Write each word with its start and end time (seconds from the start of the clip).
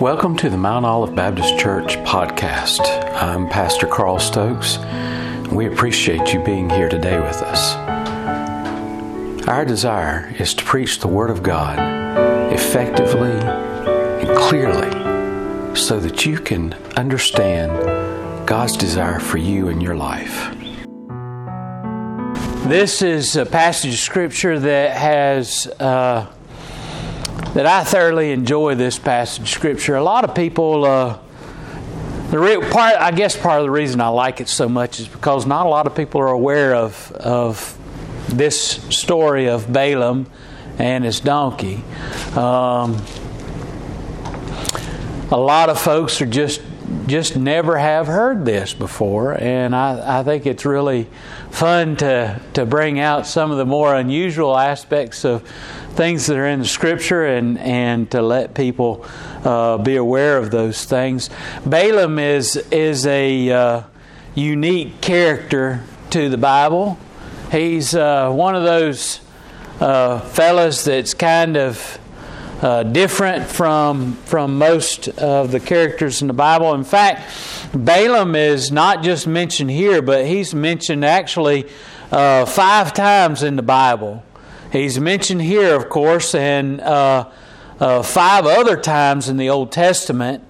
Welcome 0.00 0.36
to 0.38 0.50
the 0.50 0.58
Mount 0.58 0.84
Olive 0.84 1.14
Baptist 1.14 1.58
Church 1.58 1.96
podcast. 2.04 2.80
I'm 3.14 3.48
Pastor 3.48 3.86
Carl 3.86 4.18
Stokes. 4.18 4.76
We 5.50 5.64
appreciate 5.64 6.34
you 6.34 6.44
being 6.44 6.68
here 6.68 6.90
today 6.90 7.18
with 7.18 7.42
us. 7.42 7.74
Our 9.48 9.64
desire 9.64 10.34
is 10.38 10.52
to 10.52 10.64
preach 10.64 11.00
the 11.00 11.08
Word 11.08 11.30
of 11.30 11.42
God 11.42 11.78
effectively 12.52 13.30
and 13.30 14.36
clearly 14.36 15.74
so 15.74 15.98
that 15.98 16.26
you 16.26 16.40
can 16.40 16.74
understand 16.98 18.46
God's 18.46 18.76
desire 18.76 19.18
for 19.18 19.38
you 19.38 19.68
in 19.68 19.80
your 19.80 19.96
life. 19.96 20.54
This 22.68 23.00
is 23.00 23.34
a 23.34 23.46
passage 23.46 23.94
of 23.94 24.00
Scripture 24.00 24.58
that 24.58 24.94
has. 24.94 25.66
Uh, 25.80 26.30
that 27.56 27.64
I 27.64 27.84
thoroughly 27.84 28.32
enjoy 28.32 28.74
this 28.74 28.98
passage 28.98 29.44
of 29.44 29.48
Scripture. 29.48 29.94
A 29.94 30.02
lot 30.02 30.24
of 30.24 30.34
people, 30.34 30.84
uh, 30.84 31.18
the 32.30 32.68
part, 32.70 32.96
I 32.96 33.10
guess, 33.12 33.34
part 33.34 33.60
of 33.60 33.64
the 33.64 33.70
reason 33.70 34.02
I 34.02 34.08
like 34.08 34.42
it 34.42 34.48
so 34.50 34.68
much 34.68 35.00
is 35.00 35.08
because 35.08 35.46
not 35.46 35.64
a 35.64 35.68
lot 35.70 35.86
of 35.86 35.94
people 35.94 36.20
are 36.20 36.28
aware 36.28 36.74
of 36.74 37.10
of 37.12 37.78
this 38.28 38.60
story 38.90 39.48
of 39.48 39.72
Balaam 39.72 40.26
and 40.78 41.02
his 41.02 41.20
donkey. 41.20 41.82
Um, 42.36 43.02
a 45.30 45.38
lot 45.38 45.70
of 45.70 45.80
folks 45.80 46.20
are 46.20 46.26
just 46.26 46.60
just 47.06 47.38
never 47.38 47.78
have 47.78 48.06
heard 48.06 48.44
this 48.44 48.74
before, 48.74 49.32
and 49.32 49.74
I, 49.74 50.20
I 50.20 50.22
think 50.24 50.44
it's 50.44 50.66
really 50.66 51.08
fun 51.56 51.96
to 51.96 52.40
to 52.52 52.66
bring 52.66 53.00
out 53.00 53.26
some 53.26 53.50
of 53.50 53.56
the 53.56 53.64
more 53.64 53.94
unusual 53.94 54.56
aspects 54.56 55.24
of 55.24 55.42
things 55.96 56.26
that 56.26 56.36
are 56.36 56.46
in 56.46 56.60
the 56.60 56.66
scripture 56.66 57.24
and, 57.24 57.58
and 57.58 58.10
to 58.10 58.20
let 58.20 58.54
people 58.54 59.04
uh, 59.44 59.78
be 59.78 59.96
aware 59.96 60.36
of 60.36 60.50
those 60.50 60.84
things. 60.84 61.30
Balaam 61.64 62.18
is, 62.18 62.56
is 62.70 63.06
a 63.06 63.50
uh, 63.50 63.82
unique 64.34 65.00
character 65.00 65.82
to 66.10 66.28
the 66.28 66.36
Bible. 66.36 66.98
He's 67.50 67.94
uh, 67.94 68.30
one 68.30 68.54
of 68.54 68.64
those 68.64 69.20
uh, 69.80 70.20
fellas 70.20 70.84
that's 70.84 71.14
kind 71.14 71.56
of 71.56 71.98
uh, 72.62 72.82
different 72.82 73.46
from, 73.46 74.14
from 74.24 74.58
most 74.58 75.08
of 75.08 75.52
the 75.52 75.60
characters 75.60 76.22
in 76.22 76.28
the 76.28 76.34
Bible. 76.34 76.74
In 76.74 76.84
fact, 76.84 77.30
Balaam 77.74 78.34
is 78.34 78.72
not 78.72 79.02
just 79.02 79.26
mentioned 79.26 79.70
here, 79.70 80.00
but 80.00 80.26
he's 80.26 80.54
mentioned 80.54 81.04
actually 81.04 81.68
uh, 82.10 82.46
five 82.46 82.94
times 82.94 83.42
in 83.42 83.56
the 83.56 83.62
Bible. 83.62 84.22
He's 84.72 84.98
mentioned 84.98 85.42
here, 85.42 85.74
of 85.74 85.88
course, 85.88 86.34
and 86.34 86.80
uh, 86.80 87.28
uh, 87.78 88.02
five 88.02 88.46
other 88.46 88.76
times 88.76 89.28
in 89.28 89.36
the 89.36 89.50
Old 89.50 89.70
Testament. 89.72 90.42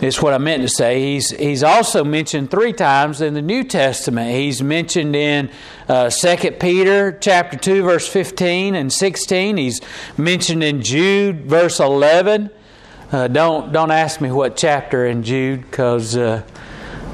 Is 0.00 0.22
what 0.22 0.32
I 0.32 0.38
meant 0.38 0.62
to 0.62 0.68
say. 0.68 1.02
He's 1.14 1.30
he's 1.30 1.64
also 1.64 2.04
mentioned 2.04 2.52
three 2.52 2.72
times 2.72 3.20
in 3.20 3.34
the 3.34 3.42
New 3.42 3.64
Testament. 3.64 4.30
He's 4.30 4.62
mentioned 4.62 5.16
in 5.16 5.50
uh, 5.88 6.08
Second 6.08 6.54
uh, 6.54 6.58
Peter 6.60 7.18
chapter 7.20 7.56
two, 7.56 7.82
verse 7.82 8.06
fifteen 8.06 8.76
and 8.76 8.92
sixteen. 8.92 9.56
He's 9.56 9.80
mentioned 10.16 10.62
in 10.62 10.82
Jude, 10.82 11.46
verse 11.46 11.80
eleven. 11.80 12.50
Uh, 13.10 13.26
don't 13.26 13.72
don't 13.72 13.90
ask 13.90 14.20
me 14.20 14.30
what 14.30 14.56
chapter 14.56 15.04
in 15.04 15.24
Jude, 15.24 15.62
because 15.62 16.16
uh, 16.16 16.44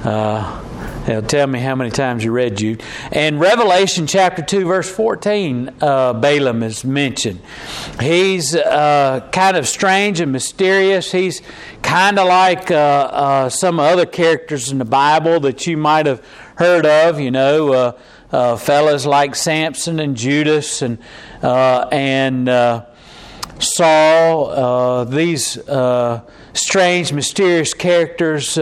uh 0.04 0.60
Tell 1.04 1.46
me 1.46 1.60
how 1.60 1.74
many 1.74 1.90
times 1.90 2.24
you 2.24 2.32
read 2.32 2.56
Jude. 2.56 2.82
And 3.12 3.38
Revelation 3.38 4.06
chapter 4.06 4.40
2, 4.40 4.64
verse 4.64 4.90
14, 4.90 5.70
uh, 5.82 6.14
Balaam 6.14 6.62
is 6.62 6.82
mentioned. 6.82 7.42
He's 8.00 8.56
uh, 8.56 9.28
kind 9.30 9.58
of 9.58 9.68
strange 9.68 10.20
and 10.20 10.32
mysterious. 10.32 11.12
He's 11.12 11.42
kind 11.82 12.18
of 12.18 12.26
like 12.26 12.70
uh, 12.70 12.74
uh 12.74 13.48
some 13.50 13.78
other 13.78 14.06
characters 14.06 14.72
in 14.72 14.78
the 14.78 14.86
Bible 14.86 15.40
that 15.40 15.66
you 15.66 15.76
might 15.76 16.06
have 16.06 16.24
heard 16.56 16.86
of, 16.86 17.20
you 17.20 17.30
know, 17.30 17.74
uh, 17.74 17.92
uh, 18.32 18.56
fellas 18.56 19.04
like 19.04 19.34
Samson 19.34 20.00
and 20.00 20.16
Judas 20.16 20.80
and, 20.80 20.96
and 21.42 22.48
Saul, 23.58 25.04
these 25.04 25.58
strange, 26.54 27.12
mysterious 27.12 27.74
characters 27.74 28.56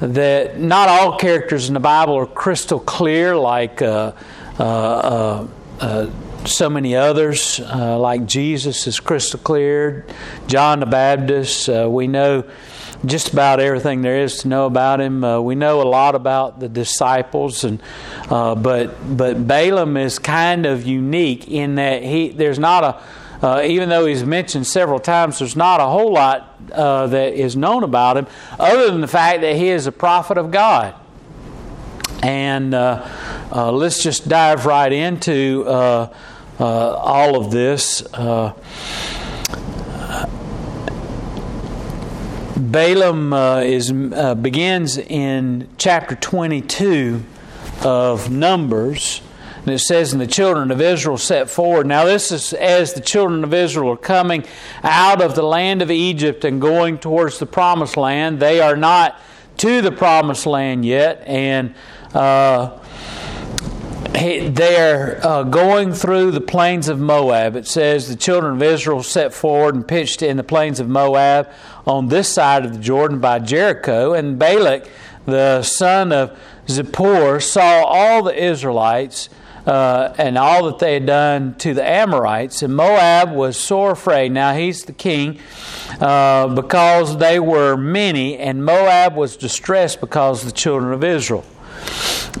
that 0.00 0.58
not 0.58 0.88
all 0.88 1.16
characters 1.18 1.68
in 1.68 1.74
the 1.74 1.80
Bible 1.80 2.14
are 2.14 2.26
crystal 2.26 2.80
clear, 2.80 3.36
like 3.36 3.82
uh, 3.82 4.12
uh, 4.58 4.62
uh, 4.62 5.46
uh 5.80 6.10
so 6.44 6.68
many 6.68 6.96
others, 6.96 7.60
uh, 7.60 7.96
like 8.00 8.26
Jesus 8.26 8.88
is 8.88 8.98
crystal 8.98 9.38
clear, 9.38 10.04
John 10.48 10.80
the 10.80 10.86
Baptist. 10.86 11.68
Uh, 11.68 11.88
we 11.88 12.08
know 12.08 12.44
just 13.06 13.32
about 13.32 13.60
everything 13.60 14.02
there 14.02 14.18
is 14.18 14.38
to 14.38 14.48
know 14.48 14.66
about 14.66 15.00
him. 15.00 15.22
we 15.44 15.54
know 15.54 15.82
a 15.82 15.88
lot 15.88 16.16
about 16.16 16.58
the 16.58 16.68
disciples, 16.68 17.62
and 17.62 17.80
but 18.28 19.16
but 19.16 19.46
Balaam 19.46 19.96
is 19.96 20.18
kind 20.18 20.66
of 20.66 20.84
unique 20.84 21.48
in 21.48 21.76
that 21.76 22.02
he 22.02 22.30
there's 22.30 22.58
not 22.58 22.82
a 22.82 23.00
uh, 23.42 23.60
even 23.64 23.88
though 23.88 24.06
he's 24.06 24.24
mentioned 24.24 24.66
several 24.66 25.00
times, 25.00 25.40
there's 25.40 25.56
not 25.56 25.80
a 25.80 25.84
whole 25.84 26.12
lot 26.12 26.60
uh, 26.72 27.08
that 27.08 27.34
is 27.34 27.56
known 27.56 27.82
about 27.82 28.16
him 28.16 28.26
other 28.58 28.88
than 28.88 29.00
the 29.00 29.08
fact 29.08 29.40
that 29.40 29.56
he 29.56 29.68
is 29.68 29.88
a 29.88 29.92
prophet 29.92 30.38
of 30.38 30.52
God. 30.52 30.94
And 32.22 32.72
uh, 32.72 33.08
uh 33.50 33.72
let's 33.72 34.00
just 34.00 34.28
dive 34.28 34.64
right 34.64 34.92
into 34.92 35.64
uh, 35.66 36.14
uh, 36.60 36.94
all 36.94 37.36
of 37.36 37.50
this. 37.50 38.02
Balaam 42.56 43.32
is 43.64 43.90
begins 43.90 44.98
in 44.98 45.68
chapter 45.78 46.14
22 46.14 47.24
of 47.82 48.30
Numbers. 48.30 49.20
And 49.64 49.70
it 49.70 49.78
says, 49.78 50.12
And 50.12 50.20
the 50.20 50.26
children 50.26 50.70
of 50.72 50.80
Israel 50.80 51.16
set 51.16 51.48
forward. 51.48 51.86
Now, 51.86 52.04
this 52.04 52.32
is 52.32 52.52
as 52.52 52.94
the 52.94 53.00
children 53.00 53.44
of 53.44 53.54
Israel 53.54 53.92
are 53.92 53.96
coming 53.96 54.44
out 54.82 55.22
of 55.22 55.36
the 55.36 55.42
land 55.42 55.82
of 55.82 55.90
Egypt 55.90 56.44
and 56.44 56.60
going 56.60 56.98
towards 56.98 57.38
the 57.38 57.46
promised 57.46 57.96
land. 57.96 58.40
They 58.40 58.60
are 58.60 58.76
not 58.76 59.20
to 59.58 59.80
the 59.80 59.92
promised 59.92 60.46
land 60.46 60.84
yet. 60.84 61.22
And 61.26 61.74
uh, 62.12 62.78
they're 64.12 65.24
uh, 65.24 65.44
going 65.44 65.92
through 65.92 66.32
the 66.32 66.40
plains 66.40 66.88
of 66.88 66.98
Moab. 66.98 67.54
It 67.54 67.68
says 67.68 68.08
the 68.08 68.16
children 68.16 68.56
of 68.56 68.62
Israel 68.62 69.02
set 69.02 69.32
forward 69.32 69.76
and 69.76 69.86
pitched 69.86 70.22
in 70.22 70.36
the 70.36 70.44
plains 70.44 70.80
of 70.80 70.88
Moab 70.88 71.50
on 71.86 72.08
this 72.08 72.28
side 72.28 72.64
of 72.64 72.72
the 72.72 72.80
Jordan 72.80 73.20
by 73.20 73.38
Jericho. 73.38 74.12
And 74.12 74.38
Balak, 74.38 74.88
the 75.24 75.62
son 75.62 76.12
of 76.12 76.36
Zippor, 76.66 77.40
saw 77.40 77.84
all 77.84 78.22
the 78.24 78.44
Israelites 78.44 79.28
uh, 79.66 80.14
and 80.18 80.36
all 80.36 80.66
that 80.66 80.78
they 80.78 80.94
had 80.94 81.06
done 81.06 81.54
to 81.56 81.74
the 81.74 81.86
Amorites. 81.86 82.62
And 82.62 82.74
Moab 82.74 83.32
was 83.32 83.56
sore 83.56 83.92
afraid. 83.92 84.32
Now 84.32 84.54
he's 84.54 84.84
the 84.84 84.92
king 84.92 85.38
uh, 86.00 86.48
because 86.48 87.18
they 87.18 87.38
were 87.38 87.76
many, 87.76 88.38
and 88.38 88.64
Moab 88.64 89.16
was 89.16 89.36
distressed 89.36 90.00
because 90.00 90.42
of 90.42 90.48
the 90.48 90.56
children 90.56 90.92
of 90.92 91.04
Israel. 91.04 91.44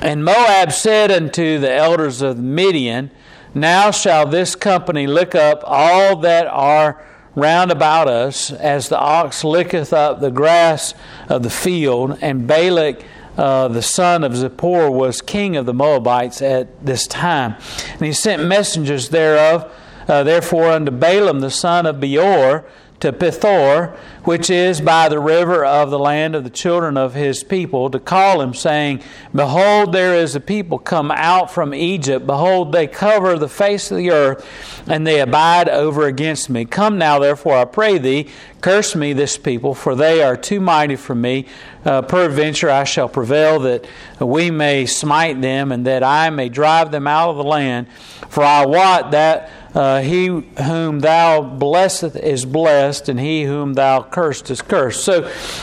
And 0.00 0.24
Moab 0.24 0.72
said 0.72 1.10
unto 1.10 1.58
the 1.58 1.72
elders 1.72 2.22
of 2.22 2.38
Midian, 2.38 3.10
Now 3.54 3.90
shall 3.90 4.26
this 4.26 4.54
company 4.54 5.06
lick 5.06 5.34
up 5.34 5.62
all 5.64 6.16
that 6.20 6.46
are 6.46 7.04
round 7.34 7.70
about 7.70 8.08
us, 8.08 8.50
as 8.50 8.88
the 8.88 8.98
ox 8.98 9.44
licketh 9.44 9.92
up 9.92 10.20
the 10.20 10.30
grass 10.30 10.94
of 11.28 11.42
the 11.42 11.50
field. 11.50 12.18
And 12.20 12.46
Balak 12.46 13.04
uh, 13.36 13.68
the 13.68 13.82
son 13.82 14.24
of 14.24 14.32
Zippor, 14.32 14.92
was 14.92 15.20
king 15.20 15.56
of 15.56 15.66
the 15.66 15.74
Moabites 15.74 16.42
at 16.42 16.84
this 16.84 17.06
time. 17.06 17.56
And 17.92 18.02
he 18.02 18.12
sent 18.12 18.44
messengers 18.44 19.08
thereof, 19.08 19.72
uh, 20.08 20.22
therefore, 20.22 20.70
unto 20.70 20.90
Balaam 20.90 21.40
the 21.40 21.50
son 21.50 21.86
of 21.86 22.00
Beor 22.00 22.64
to 23.00 23.12
Pethor, 23.12 23.96
which 24.24 24.50
is 24.50 24.80
by 24.80 25.08
the 25.08 25.18
river 25.18 25.64
of 25.64 25.90
the 25.90 25.98
land 25.98 26.34
of 26.34 26.44
the 26.44 26.50
children 26.50 26.96
of 26.96 27.14
his 27.14 27.42
people, 27.42 27.90
to 27.90 27.98
call 27.98 28.40
him, 28.40 28.54
saying, 28.54 29.02
Behold, 29.34 29.92
there 29.92 30.14
is 30.14 30.36
a 30.36 30.40
people 30.40 30.78
come 30.78 31.10
out 31.10 31.50
from 31.50 31.74
Egypt. 31.74 32.26
Behold, 32.26 32.72
they 32.72 32.86
cover 32.86 33.36
the 33.36 33.48
face 33.48 33.90
of 33.90 33.96
the 33.96 34.10
earth, 34.10 34.46
and 34.88 35.06
they 35.06 35.20
abide 35.20 35.68
over 35.68 36.06
against 36.06 36.48
me. 36.48 36.64
Come 36.64 36.98
now, 36.98 37.18
therefore, 37.18 37.56
I 37.56 37.64
pray 37.64 37.98
thee, 37.98 38.28
curse 38.60 38.94
me 38.94 39.12
this 39.12 39.36
people, 39.36 39.74
for 39.74 39.94
they 39.94 40.22
are 40.22 40.36
too 40.36 40.60
mighty 40.60 40.96
for 40.96 41.14
me. 41.14 41.46
Uh, 41.84 42.00
peradventure 42.02 42.70
I 42.70 42.84
shall 42.84 43.08
prevail 43.08 43.58
that 43.60 43.84
we 44.20 44.52
may 44.52 44.86
smite 44.86 45.40
them, 45.40 45.72
and 45.72 45.84
that 45.86 46.04
I 46.04 46.30
may 46.30 46.48
drive 46.48 46.92
them 46.92 47.08
out 47.08 47.30
of 47.30 47.36
the 47.36 47.44
land. 47.44 47.88
For 48.28 48.44
I 48.44 48.64
wot 48.64 49.10
that 49.10 49.50
uh, 49.74 50.00
he 50.00 50.26
whom 50.26 51.00
thou 51.00 51.40
blesseth 51.40 52.14
is 52.16 52.44
blessed, 52.44 53.08
and 53.08 53.18
he 53.18 53.44
whom 53.44 53.74
thou 53.74 54.02
cursed 54.12 54.50
is 54.50 54.62
cursed. 54.62 55.04
So, 55.04 55.22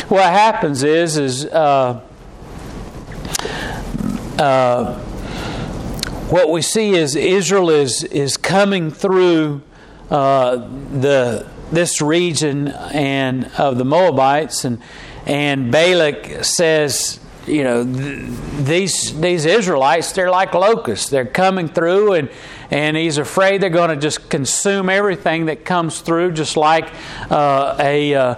what 0.09 0.23
happens 0.23 0.83
is, 0.83 1.17
is 1.17 1.45
uh, 1.45 2.01
uh, 4.37 4.99
what 6.29 6.49
we 6.49 6.61
see 6.61 6.91
is 6.91 7.15
Israel 7.15 7.69
is 7.69 8.03
is 8.03 8.37
coming 8.37 8.91
through 8.91 9.61
uh, 10.09 10.57
the 10.57 11.47
this 11.71 12.01
region 12.01 12.67
and 12.67 13.45
of 13.57 13.77
the 13.77 13.85
Moabites, 13.85 14.65
and 14.65 14.81
and 15.25 15.71
Balak 15.71 16.43
says, 16.43 17.19
you 17.49 17.63
know, 17.63 17.83
th- 17.83 18.25
these 18.59 19.19
these 19.19 19.45
Israelites, 19.45 20.11
they're 20.13 20.31
like 20.31 20.53
locusts. 20.53 21.09
They're 21.09 21.25
coming 21.25 21.67
through, 21.67 22.13
and 22.13 22.29
and 22.71 22.95
he's 22.95 23.17
afraid 23.17 23.61
they're 23.61 23.69
going 23.69 23.89
to 23.89 23.95
just 23.95 24.29
consume 24.29 24.89
everything 24.89 25.47
that 25.47 25.65
comes 25.65 26.01
through, 26.01 26.33
just 26.33 26.55
like 26.55 26.91
uh, 27.29 27.75
a 27.79 28.13
uh, 28.13 28.35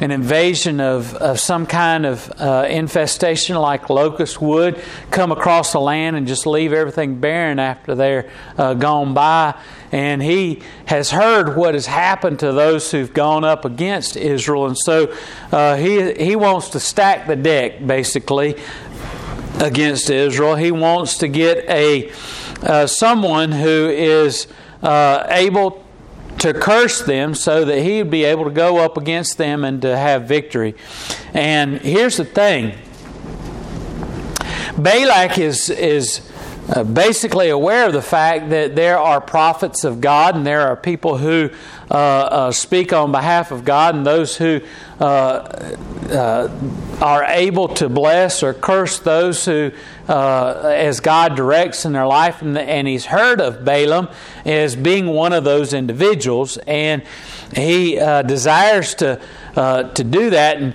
an 0.00 0.10
invasion 0.10 0.80
of, 0.80 1.14
of 1.14 1.38
some 1.38 1.66
kind 1.66 2.04
of 2.04 2.32
uh, 2.38 2.66
infestation 2.68 3.56
like 3.56 3.88
locusts 3.90 4.40
would 4.40 4.82
come 5.10 5.30
across 5.30 5.72
the 5.72 5.80
land 5.80 6.16
and 6.16 6.26
just 6.26 6.46
leave 6.46 6.72
everything 6.72 7.20
barren 7.20 7.58
after 7.58 7.94
they're 7.94 8.30
uh, 8.58 8.74
gone 8.74 9.14
by. 9.14 9.54
And 9.92 10.20
he 10.20 10.62
has 10.86 11.10
heard 11.10 11.56
what 11.56 11.74
has 11.74 11.86
happened 11.86 12.40
to 12.40 12.52
those 12.52 12.90
who've 12.90 13.12
gone 13.12 13.44
up 13.44 13.64
against 13.64 14.16
Israel. 14.16 14.66
And 14.66 14.76
so 14.76 15.14
uh, 15.52 15.76
he, 15.76 16.12
he 16.14 16.34
wants 16.34 16.70
to 16.70 16.80
stack 16.80 17.28
the 17.28 17.36
deck, 17.36 17.86
basically, 17.86 18.56
against 19.60 20.10
Israel. 20.10 20.56
He 20.56 20.72
wants 20.72 21.18
to 21.18 21.28
get 21.28 21.68
a 21.68 22.10
uh, 22.62 22.86
someone 22.86 23.52
who 23.52 23.88
is 23.88 24.46
uh, 24.82 25.26
able 25.28 25.83
to 26.38 26.52
curse 26.52 27.02
them 27.02 27.34
so 27.34 27.64
that 27.64 27.82
he 27.82 27.98
would 27.98 28.10
be 28.10 28.24
able 28.24 28.44
to 28.44 28.50
go 28.50 28.78
up 28.78 28.96
against 28.96 29.38
them 29.38 29.64
and 29.64 29.82
to 29.82 29.96
have 29.96 30.24
victory. 30.24 30.74
And 31.32 31.80
here's 31.80 32.16
the 32.16 32.24
thing 32.24 32.74
Balak 34.76 35.38
is, 35.38 35.70
is 35.70 36.28
uh, 36.68 36.82
basically 36.82 37.50
aware 37.50 37.86
of 37.86 37.92
the 37.92 38.02
fact 38.02 38.50
that 38.50 38.74
there 38.74 38.98
are 38.98 39.20
prophets 39.20 39.84
of 39.84 40.00
God 40.00 40.34
and 40.34 40.46
there 40.46 40.62
are 40.62 40.76
people 40.76 41.16
who 41.18 41.50
uh, 41.90 41.94
uh, 41.94 42.52
speak 42.52 42.92
on 42.92 43.12
behalf 43.12 43.50
of 43.50 43.64
God 43.64 43.94
and 43.94 44.06
those 44.06 44.36
who 44.36 44.60
uh, 44.98 45.04
uh, 45.04 46.48
are 47.00 47.24
able 47.24 47.68
to 47.68 47.88
bless 47.88 48.42
or 48.42 48.54
curse 48.54 48.98
those 48.98 49.44
who, 49.44 49.72
uh, 50.08 50.72
as 50.74 51.00
God 51.00 51.36
directs 51.36 51.84
in 51.84 51.92
their 51.92 52.06
life. 52.06 52.42
And, 52.42 52.56
and 52.58 52.88
he's 52.88 53.06
heard 53.06 53.40
of 53.40 53.64
Balaam 53.64 54.08
as 54.44 54.76
being 54.76 55.06
one 55.06 55.32
of 55.32 55.44
those 55.44 55.72
individuals, 55.72 56.56
and 56.66 57.02
he 57.54 57.96
desires 57.96 58.94
to. 58.96 59.20
to 59.54 60.04
do 60.04 60.30
that, 60.30 60.56
and 60.56 60.74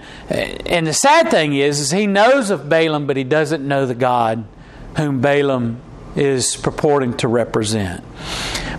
and 0.65 0.87
the 0.87 0.93
sad 0.93 1.29
thing 1.29 1.53
is, 1.53 1.81
is 1.81 1.91
he 1.91 2.07
knows 2.07 2.49
of 2.49 2.69
Balaam, 2.69 3.07
but 3.07 3.17
he 3.17 3.25
doesn't 3.25 3.67
know 3.67 3.85
the 3.85 3.93
God 3.93 4.45
whom 4.95 5.19
Balaam 5.19 5.81
is 6.15 6.55
purporting 6.55 7.17
to 7.17 7.27
represent. 7.27 8.03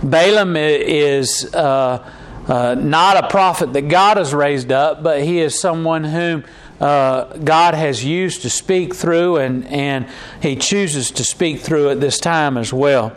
Balaam 0.02 0.56
is 0.56 1.54
uh, 1.54 2.10
uh, 2.48 2.74
not 2.74 3.22
a 3.22 3.28
prophet 3.28 3.74
that 3.74 3.88
God 3.88 4.16
has 4.16 4.32
raised 4.32 4.72
up, 4.72 5.02
but 5.02 5.22
he 5.22 5.40
is 5.40 5.58
someone 5.60 6.04
whom 6.04 6.44
uh, 6.80 7.36
God 7.38 7.74
has 7.74 8.04
used 8.04 8.42
to 8.42 8.50
speak 8.50 8.94
through, 8.94 9.36
and, 9.36 9.66
and 9.66 10.08
he 10.40 10.56
chooses 10.56 11.10
to 11.12 11.24
speak 11.24 11.60
through 11.60 11.90
at 11.90 12.00
this 12.00 12.18
time 12.18 12.56
as 12.56 12.72
well. 12.72 13.16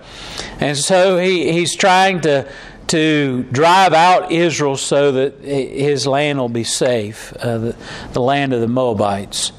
And 0.60 0.78
so 0.78 1.18
he, 1.18 1.52
he's 1.52 1.76
trying 1.76 2.22
to 2.22 2.52
to 2.86 3.44
drive 3.44 3.94
out 3.94 4.32
Israel 4.32 4.76
so 4.76 5.14
that 5.14 5.40
his 5.40 6.06
land 6.06 6.38
will 6.38 6.50
be 6.50 6.66
safe, 6.66 7.34
uh, 7.38 7.58
the, 7.58 7.76
the, 8.12 8.20
land 8.20 8.54
of 8.54 8.60
the 8.60 8.68
Moabites. 8.68 9.54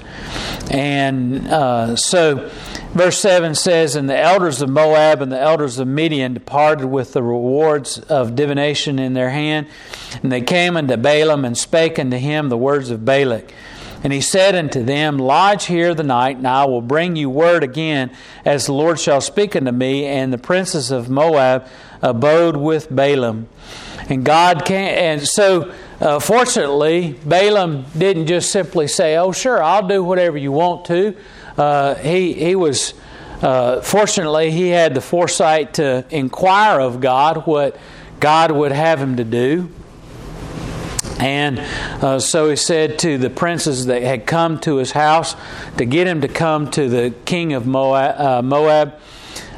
And 0.71 1.49
uh, 1.49 1.97
so 1.97 2.51
Verse 2.95 3.19
7 3.19 3.57
says, 3.57 3.97
And 3.97 4.09
the 4.09 4.17
elders 4.17 4.63
of 4.63 4.71
Moab 4.71 5.21
and 5.21 5.33
the 5.33 5.41
elders 5.41 5.81
of 5.81 5.89
Midian 5.89 6.33
departed 6.33 6.87
with 6.87 7.13
the 7.13 7.25
rewards 7.25 7.99
of 7.99 8.37
divination 8.37 9.01
in 9.01 9.15
their 9.15 9.31
hand. 9.31 9.67
And 10.23 10.31
they 10.31 10.43
came 10.43 10.77
unto 10.77 10.97
Balaam 10.97 11.45
and 11.45 11.59
spake 11.59 11.99
unto 11.99 12.17
him 12.17 12.51
the 12.51 12.57
words 12.57 12.91
of 12.91 13.05
Balak. 13.05 13.53
And 14.05 14.13
he 14.13 14.21
said 14.21 14.55
unto 14.55 14.85
them, 14.85 15.19
Lodge 15.19 15.65
here 15.65 15.95
the 15.95 16.05
night, 16.05 16.37
and 16.37 16.47
I 16.47 16.67
will 16.67 16.83
bring 16.83 17.17
you 17.17 17.29
word 17.29 17.65
again, 17.65 18.13
as 18.45 18.67
the 18.67 18.73
Lord 18.73 19.01
shall 19.01 19.21
speak 19.21 19.57
unto 19.57 19.73
me. 19.73 20.07
And 20.07 20.33
the 20.33 20.39
princes 20.39 20.93
of 20.93 21.11
Moab 21.11 21.67
abode 22.03 22.57
with 22.57 22.95
Balaam. 22.95 23.49
And 24.09 24.25
God 24.25 24.65
came, 24.67 24.95
and 24.97 25.27
so 25.27 25.75
uh, 26.01 26.21
fortunately, 26.21 27.19
Balaam 27.25 27.87
didn't 27.97 28.27
just 28.27 28.53
simply 28.53 28.87
say, 28.87 29.17
Oh, 29.17 29.33
sure, 29.33 29.61
I'll 29.63 29.89
do 29.89 30.05
whatever 30.05 30.37
you 30.37 30.53
want 30.53 30.85
to 30.87 31.17
uh, 31.57 31.95
he, 31.97 32.33
he 32.33 32.57
was, 32.57 32.95
uh, 33.43 33.81
fortunately, 33.81 34.51
he 34.51 34.69
had 34.69 34.95
the 34.95 35.01
foresight 35.01 35.75
to 35.75 36.05
inquire 36.11 36.81
of 36.81 37.01
God 37.01 37.47
what 37.47 37.77
God 38.21 38.51
would 38.51 38.73
have 38.73 38.99
him 38.99 39.17
to 39.17 39.25
do. 39.25 39.71
And 41.19 41.61
uh, 41.61 42.19
so 42.19 42.51
he 42.51 42.57
said 42.57 42.99
to 43.01 43.19
the 43.19 43.31
princes 43.31 43.87
that 43.87 44.03
had 44.03 44.27
come 44.27 44.59
to 44.61 44.77
his 44.77 44.93
house 44.93 45.37
to 45.79 45.85
get 45.85 46.07
him 46.07 46.23
to 46.23 46.29
come 46.29 46.71
to 46.73 46.89
the 46.89 47.15
king 47.25 47.53
of 47.53 47.67
Moab, 47.67 48.21
uh, 48.21 48.43
Moab 48.43 49.01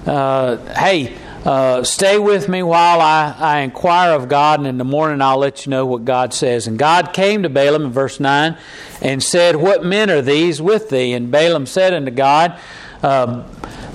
uh, 0.06 0.56
hey, 0.75 1.17
uh, 1.44 1.82
stay 1.82 2.19
with 2.19 2.49
me 2.49 2.62
while 2.62 3.00
I, 3.00 3.35
I 3.38 3.58
inquire 3.61 4.14
of 4.14 4.29
God, 4.29 4.61
and 4.61 4.69
in 4.69 4.79
the 4.79 4.85
morning 4.85 5.20
I'll 5.20 5.38
let 5.38 5.67
you 5.67 5.70
know 5.70 5.85
what 5.85 6.05
God 6.05 6.32
says. 6.32 6.69
And 6.69 6.79
God 6.79 7.12
came 7.12 7.43
to 7.43 7.49
Balaam 7.49 7.87
in 7.87 7.91
verse 7.91 8.20
9 8.20 8.56
and 9.02 9.23
said, 9.23 9.56
What 9.56 9.85
men 9.85 10.11
are 10.11 10.23
these 10.23 10.62
with 10.62 10.91
thee? 10.91 11.12
And 11.12 11.31
Balaam 11.31 11.67
said 11.67 11.93
unto 11.93 12.12
God, 12.12 12.59
uh, 13.02 13.44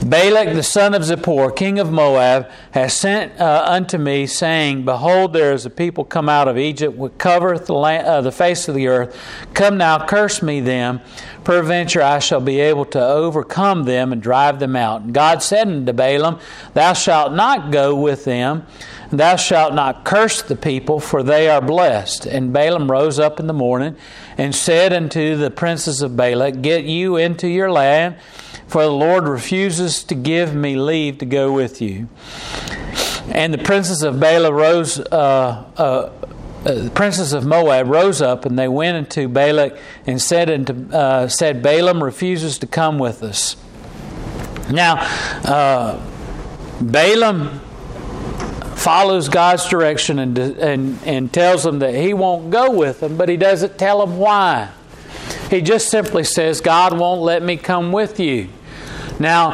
Balak 0.03 0.55
the 0.55 0.63
son 0.63 0.95
of 0.95 1.03
Zippor, 1.03 1.55
king 1.55 1.77
of 1.77 1.91
Moab, 1.91 2.49
has 2.71 2.91
sent 2.91 3.39
uh, 3.39 3.63
unto 3.67 3.99
me, 3.99 4.25
saying, 4.25 4.83
Behold, 4.83 5.31
there 5.31 5.53
is 5.53 5.63
a 5.67 5.69
people 5.69 6.05
come 6.05 6.27
out 6.27 6.47
of 6.47 6.57
Egypt, 6.57 6.97
which 6.97 7.15
covereth 7.19 7.67
the, 7.67 7.75
land, 7.75 8.07
uh, 8.07 8.19
the 8.19 8.31
face 8.31 8.67
of 8.67 8.73
the 8.73 8.87
earth. 8.87 9.15
Come 9.53 9.77
now, 9.77 10.03
curse 10.07 10.41
me 10.41 10.59
them. 10.59 11.01
Peradventure 11.43 12.01
I 12.01 12.17
shall 12.17 12.41
be 12.41 12.59
able 12.59 12.85
to 12.85 12.99
overcome 12.99 13.83
them 13.83 14.11
and 14.11 14.23
drive 14.23 14.59
them 14.59 14.75
out. 14.75 15.01
And 15.01 15.13
God 15.13 15.43
said 15.43 15.67
unto 15.67 15.93
Balaam, 15.93 16.39
Thou 16.73 16.93
shalt 16.93 17.33
not 17.33 17.71
go 17.71 17.95
with 17.95 18.25
them. 18.25 18.65
Thou 19.11 19.35
shalt 19.35 19.75
not 19.75 20.03
curse 20.03 20.41
the 20.41 20.55
people, 20.55 20.99
for 20.99 21.21
they 21.21 21.47
are 21.47 21.61
blessed. 21.61 22.25
And 22.25 22.51
Balaam 22.51 22.89
rose 22.89 23.19
up 23.19 23.39
in 23.39 23.45
the 23.45 23.53
morning 23.53 23.95
and 24.35 24.55
said 24.55 24.93
unto 24.93 25.35
the 25.35 25.51
princes 25.51 26.01
of 26.01 26.17
Balak, 26.17 26.63
Get 26.63 26.85
you 26.85 27.17
into 27.17 27.47
your 27.47 27.71
land 27.71 28.15
for 28.71 28.83
the 28.83 28.89
Lord 28.89 29.27
refuses 29.27 30.01
to 30.05 30.15
give 30.15 30.55
me 30.55 30.77
leave 30.77 31.17
to 31.17 31.25
go 31.25 31.51
with 31.51 31.81
you. 31.81 32.07
And 33.27 33.53
the 33.53 33.57
princes 33.57 34.01
of 34.01 34.17
Bala 34.17 34.53
rose, 34.53 34.97
uh, 34.97 35.05
uh, 35.77 35.81
uh, 35.81 36.09
the 36.63 36.89
princes 36.91 37.33
of 37.33 37.45
Moab 37.45 37.87
rose 37.87 38.21
up, 38.21 38.45
and 38.45 38.57
they 38.57 38.69
went 38.69 38.95
into 38.95 39.27
Balak 39.27 39.77
and 40.07 40.21
said 40.21 40.49
unto 40.49 40.89
uh, 40.95 41.27
said 41.27 41.61
Balaam 41.61 42.01
refuses 42.01 42.59
to 42.59 42.67
come 42.67 42.97
with 42.97 43.23
us. 43.23 43.57
Now, 44.71 44.95
uh, 45.43 45.99
Balaam 46.79 47.59
follows 48.77 49.27
God's 49.27 49.67
direction 49.67 50.17
and, 50.17 50.37
and, 50.37 50.99
and 51.05 51.33
tells 51.33 51.63
them 51.63 51.79
that 51.79 51.93
he 51.93 52.13
won't 52.13 52.51
go 52.51 52.71
with 52.71 53.01
them, 53.01 53.17
but 53.17 53.27
he 53.27 53.35
doesn't 53.35 53.77
tell 53.77 54.05
them 54.05 54.17
why. 54.17 54.69
He 55.49 55.61
just 55.61 55.89
simply 55.89 56.23
says, 56.23 56.61
God 56.61 56.97
won't 56.97 57.21
let 57.21 57.43
me 57.43 57.57
come 57.57 57.91
with 57.91 58.17
you. 58.17 58.47
Now, 59.19 59.51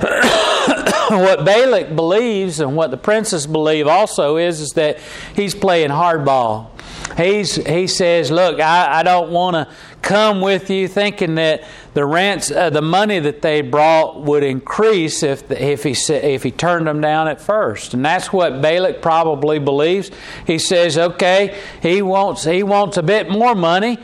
what 1.10 1.44
Balak 1.44 1.94
believes 1.94 2.60
and 2.60 2.76
what 2.76 2.90
the 2.90 2.96
princes 2.96 3.46
believe 3.46 3.86
also 3.86 4.36
is, 4.36 4.60
is 4.60 4.72
that 4.74 4.98
he's 5.34 5.54
playing 5.54 5.90
hardball. 5.90 6.70
He's, 7.16 7.54
he 7.54 7.86
says, 7.86 8.30
Look, 8.30 8.60
I, 8.60 9.00
I 9.00 9.02
don't 9.02 9.30
want 9.30 9.54
to 9.54 9.74
come 10.02 10.40
with 10.40 10.68
you 10.68 10.88
thinking 10.88 11.36
that 11.36 11.64
the 11.94 12.04
rents, 12.04 12.50
uh, 12.50 12.70
the 12.70 12.82
money 12.82 13.20
that 13.20 13.40
they 13.40 13.60
brought 13.60 14.22
would 14.22 14.42
increase 14.42 15.22
if, 15.22 15.46
the, 15.46 15.62
if, 15.62 15.84
he, 15.84 15.94
if 16.12 16.42
he 16.42 16.50
turned 16.50 16.86
them 16.86 17.00
down 17.00 17.28
at 17.28 17.40
first. 17.40 17.94
And 17.94 18.04
that's 18.04 18.32
what 18.32 18.60
Balak 18.60 19.00
probably 19.00 19.58
believes. 19.58 20.10
He 20.46 20.58
says, 20.58 20.98
Okay, 20.98 21.58
he 21.80 22.02
wants, 22.02 22.44
he 22.44 22.62
wants 22.62 22.96
a 22.96 23.02
bit 23.02 23.30
more 23.30 23.54
money, 23.54 23.98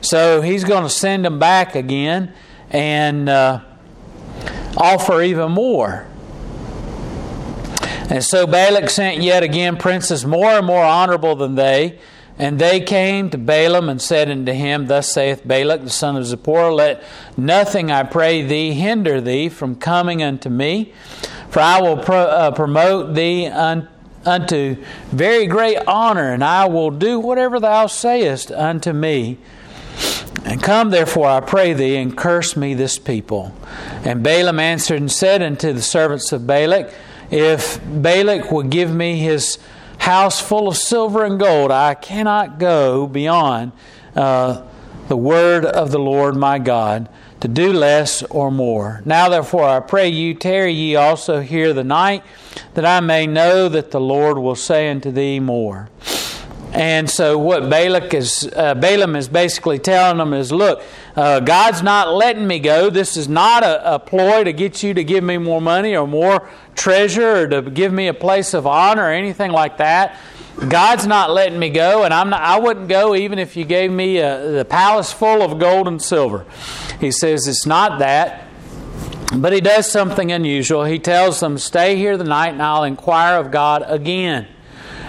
so 0.00 0.40
he's 0.40 0.64
going 0.64 0.84
to 0.84 0.90
send 0.90 1.24
them 1.24 1.38
back 1.38 1.74
again. 1.74 2.32
And. 2.70 3.28
Uh, 3.28 3.60
offer 4.76 5.22
even 5.22 5.52
more. 5.52 6.06
And 8.10 8.22
so 8.22 8.46
Balak 8.46 8.90
sent 8.90 9.22
yet 9.22 9.42
again 9.42 9.76
princes 9.76 10.26
more 10.26 10.50
and 10.50 10.66
more 10.66 10.84
honorable 10.84 11.36
than 11.36 11.54
they. 11.54 11.98
And 12.38 12.58
they 12.58 12.80
came 12.80 13.30
to 13.30 13.38
Balaam 13.38 13.88
and 13.88 14.02
said 14.02 14.28
unto 14.28 14.52
him, 14.52 14.86
Thus 14.86 15.12
saith 15.12 15.46
Balak 15.46 15.82
the 15.82 15.90
son 15.90 16.16
of 16.16 16.24
Zippor, 16.24 16.74
Let 16.74 17.02
nothing, 17.36 17.92
I 17.92 18.02
pray 18.02 18.42
thee, 18.42 18.72
hinder 18.72 19.20
thee 19.20 19.48
from 19.48 19.76
coming 19.76 20.22
unto 20.22 20.48
me, 20.48 20.92
for 21.48 21.60
I 21.60 21.80
will 21.80 21.96
pro- 21.96 22.16
uh, 22.16 22.50
promote 22.50 23.14
thee 23.14 23.46
un- 23.46 23.88
unto 24.26 24.76
very 25.12 25.46
great 25.46 25.78
honor, 25.86 26.32
and 26.32 26.42
I 26.42 26.66
will 26.66 26.90
do 26.90 27.20
whatever 27.20 27.60
thou 27.60 27.86
sayest 27.86 28.50
unto 28.50 28.92
me. 28.92 29.38
And 30.44 30.62
come 30.62 30.90
therefore, 30.90 31.28
I 31.28 31.40
pray 31.40 31.72
thee, 31.72 31.96
and 31.96 32.16
curse 32.16 32.56
me 32.56 32.74
this 32.74 32.98
people. 32.98 33.54
And 34.04 34.22
Balaam 34.22 34.60
answered 34.60 35.00
and 35.00 35.10
said 35.10 35.42
unto 35.42 35.72
the 35.72 35.82
servants 35.82 36.32
of 36.32 36.46
Balak, 36.46 36.92
If 37.30 37.80
Balak 37.84 38.52
will 38.52 38.64
give 38.64 38.94
me 38.94 39.18
his 39.18 39.58
house 40.04 40.38
full 40.38 40.68
of 40.68 40.76
silver 40.76 41.24
and 41.24 41.40
gold. 41.40 41.70
I 41.70 41.94
cannot 41.94 42.58
go 42.58 43.06
beyond 43.06 43.72
uh, 44.14 44.62
the 45.08 45.16
word 45.16 45.64
of 45.64 45.90
the 45.90 45.98
Lord 45.98 46.36
my 46.36 46.58
God 46.58 47.08
to 47.40 47.48
do 47.48 47.72
less 47.72 48.22
or 48.24 48.50
more. 48.50 49.02
Now, 49.04 49.28
therefore, 49.28 49.64
I 49.64 49.80
pray 49.80 50.08
you, 50.08 50.34
tarry 50.34 50.72
ye 50.72 50.96
also 50.96 51.40
here 51.40 51.72
the 51.72 51.84
night, 51.84 52.22
that 52.74 52.84
I 52.84 53.00
may 53.00 53.26
know 53.26 53.68
that 53.68 53.90
the 53.90 54.00
Lord 54.00 54.38
will 54.38 54.54
say 54.54 54.90
unto 54.90 55.10
thee 55.10 55.40
more. 55.40 55.88
And 56.74 57.08
so, 57.08 57.38
what 57.38 57.70
Balak 57.70 58.12
is, 58.14 58.50
uh, 58.56 58.74
Balaam 58.74 59.14
is 59.14 59.28
basically 59.28 59.78
telling 59.78 60.18
them 60.18 60.34
is, 60.34 60.50
look, 60.50 60.82
uh, 61.14 61.38
God's 61.38 61.84
not 61.84 62.12
letting 62.12 62.48
me 62.48 62.58
go. 62.58 62.90
This 62.90 63.16
is 63.16 63.28
not 63.28 63.62
a, 63.62 63.94
a, 63.94 63.98
ploy 64.00 64.42
to 64.42 64.52
get 64.52 64.82
you 64.82 64.92
to 64.92 65.04
give 65.04 65.22
me 65.22 65.38
more 65.38 65.60
money 65.60 65.94
or 65.94 66.08
more 66.08 66.50
treasure 66.74 67.44
or 67.44 67.46
to 67.46 67.62
give 67.62 67.92
me 67.92 68.08
a 68.08 68.14
place 68.14 68.54
of 68.54 68.66
honor 68.66 69.04
or 69.04 69.12
anything 69.12 69.52
like 69.52 69.76
that. 69.76 70.18
God's 70.68 71.06
not 71.06 71.30
letting 71.30 71.60
me 71.60 71.70
go, 71.70 72.02
and 72.02 72.12
I'm 72.12 72.30
not, 72.30 72.40
I 72.40 72.58
wouldn't 72.58 72.88
go 72.88 73.14
even 73.14 73.38
if 73.38 73.56
you 73.56 73.64
gave 73.64 73.92
me 73.92 74.18
a, 74.18 74.50
the 74.50 74.64
palace 74.64 75.12
full 75.12 75.42
of 75.42 75.60
gold 75.60 75.86
and 75.86 76.02
silver. 76.02 76.44
He 76.98 77.12
says 77.12 77.46
it's 77.46 77.66
not 77.66 78.00
that. 78.00 78.48
But 79.32 79.52
he 79.52 79.60
does 79.60 79.90
something 79.90 80.32
unusual. 80.32 80.84
He 80.84 80.98
tells 80.98 81.38
them, 81.38 81.56
Stay 81.58 81.96
here 81.96 82.16
the 82.16 82.24
night, 82.24 82.50
and 82.52 82.62
I'll 82.62 82.84
inquire 82.84 83.38
of 83.38 83.52
God 83.52 83.84
again. 83.86 84.48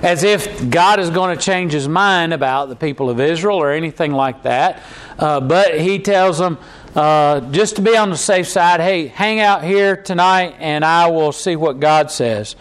As 0.02 0.24
if 0.24 0.70
God 0.70 1.00
is 1.00 1.10
going 1.10 1.36
to 1.36 1.42
change 1.42 1.72
his 1.72 1.88
mind 1.88 2.34
about 2.34 2.70
the 2.70 2.76
people 2.76 3.10
of 3.10 3.20
Israel 3.20 3.58
or 3.58 3.72
anything 3.72 4.12
like 4.12 4.44
that. 4.44 4.84
Uh, 5.18 5.40
but 5.40 5.80
he 5.80 6.00
tells 6.00 6.38
them, 6.38 6.58
uh, 6.96 7.42
just 7.52 7.76
to 7.76 7.82
be 7.82 7.96
on 7.98 8.10
the 8.10 8.18
safe 8.18 8.48
side, 8.48 8.80
hey, 8.80 9.08
hang 9.08 9.40
out 9.40 9.64
here 9.64 9.98
tonight 9.98 10.56
and 10.60 10.86
I 10.86 11.10
will 11.10 11.32
see 11.32 11.56
what 11.56 11.80
God 11.80 12.10
says. 12.12 12.56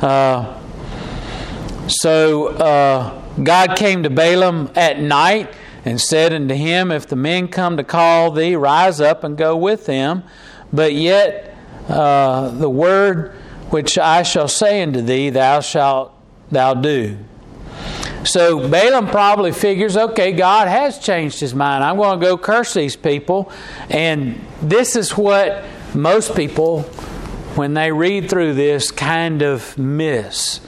Uh, 0.00 0.58
so 1.88 2.48
uh, 2.48 3.22
God 3.42 3.76
came 3.76 4.04
to 4.04 4.10
Balaam 4.10 4.70
at 4.76 5.00
night 5.00 5.52
and 5.84 6.00
said 6.00 6.32
unto 6.32 6.54
him, 6.54 6.90
If 6.92 7.08
the 7.08 7.16
men 7.16 7.48
come 7.48 7.76
to 7.76 7.84
call 7.84 8.30
thee, 8.30 8.54
rise 8.54 9.00
up 9.00 9.24
and 9.24 9.36
go 9.36 9.56
with 9.56 9.86
them. 9.86 10.22
But 10.72 10.94
yet 10.94 11.56
uh, 11.88 12.50
the 12.50 12.70
word 12.70 13.34
which 13.70 13.98
I 13.98 14.22
shall 14.22 14.48
say 14.48 14.82
unto 14.82 15.00
thee, 15.00 15.30
thou 15.30 15.60
shalt 15.60 16.11
thou 16.52 16.74
do. 16.74 17.18
So 18.24 18.68
Balaam 18.68 19.08
probably 19.08 19.50
figures, 19.50 19.96
okay, 19.96 20.32
God 20.32 20.68
has 20.68 20.98
changed 20.98 21.40
his 21.40 21.54
mind. 21.54 21.82
I'm 21.82 21.96
going 21.96 22.20
to 22.20 22.24
go 22.24 22.38
curse 22.38 22.72
these 22.74 22.94
people. 22.94 23.50
And 23.90 24.40
this 24.60 24.94
is 24.94 25.16
what 25.16 25.64
most 25.92 26.36
people, 26.36 26.82
when 27.56 27.74
they 27.74 27.90
read 27.90 28.30
through 28.30 28.54
this, 28.54 28.92
kind 28.92 29.42
of 29.42 29.76
miss. 29.76 30.60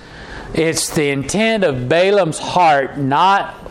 It's 0.52 0.90
the 0.90 1.10
intent 1.10 1.64
of 1.64 1.88
Balaam's 1.88 2.38
heart, 2.38 2.98
not 2.98 3.63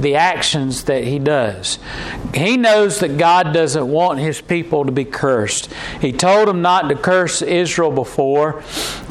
the 0.00 0.16
actions 0.16 0.84
that 0.84 1.04
he 1.04 1.18
does. 1.18 1.78
He 2.34 2.56
knows 2.56 3.00
that 3.00 3.18
God 3.18 3.52
doesn't 3.52 3.88
want 3.88 4.18
his 4.18 4.40
people 4.40 4.84
to 4.84 4.92
be 4.92 5.04
cursed. 5.04 5.72
He 6.00 6.12
told 6.12 6.48
him 6.48 6.62
not 6.62 6.88
to 6.88 6.94
curse 6.94 7.42
Israel 7.42 7.90
before, 7.90 8.62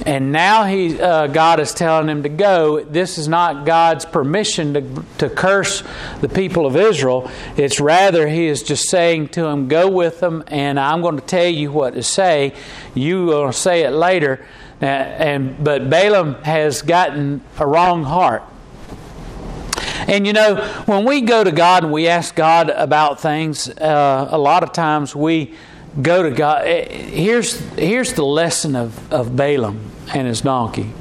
and 0.06 0.32
now 0.32 0.66
he, 0.66 1.00
uh, 1.00 1.28
God 1.28 1.60
is 1.60 1.74
telling 1.74 2.10
him 2.10 2.24
to 2.24 2.30
go. 2.30 2.82
This 2.84 3.18
is 3.18 3.28
not 3.28 3.66
God's 3.66 4.06
permission 4.06 4.74
to, 4.74 5.04
to 5.20 5.30
curse 5.30 5.84
the 6.22 6.30
people 6.30 6.66
of 6.66 6.76
Israel. 6.76 7.30
It's 7.58 7.80
rather 7.80 8.28
he 8.28 8.48
is 8.48 8.64
just 8.64 8.90
saying 8.90 9.30
to 9.30 9.46
him, 9.46 9.68
Go 9.68 9.90
with 9.90 10.20
them, 10.20 10.44
and 10.48 10.80
I'm 10.80 11.02
going 11.02 11.18
to 11.18 11.26
tell 11.26 11.48
you 11.48 11.72
what 11.72 11.94
to 11.94 12.04
say. 12.04 12.54
You 12.96 13.26
will 13.26 13.52
say 13.52 13.84
it 13.84 13.92
later 13.92 14.46
and 14.82 15.62
but 15.64 15.90
Balaam 15.90 16.36
has 16.44 16.82
gotten 16.82 17.42
a 17.58 17.68
wrong 17.68 18.04
heart. 18.04 18.44
And 20.08 20.26
you 20.26 20.34
know, 20.34 20.56
when 20.86 21.06
we 21.06 21.22
go 21.22 21.44
to 21.44 21.52
God 21.52 21.84
and 21.84 21.94
we 21.94 22.08
ask 22.08 22.36
God 22.36 22.70
about 22.70 23.20
things, 23.20 23.70
uh, 23.70 24.28
a 24.30 24.38
lot 24.38 24.64
of 24.64 24.72
times 24.72 25.16
we 25.16 25.54
go 26.02 26.24
to 26.24 26.32
God. 26.32 26.66
Eh, 26.66 26.88
here's 26.88 27.60
here's 27.72 28.14
the 28.14 28.26
lesson 28.26 28.76
of, 28.76 29.12
of 29.12 29.36
Balaam 29.36 29.92
and 30.14 30.28
his 30.28 30.42
donkey. 30.42 30.92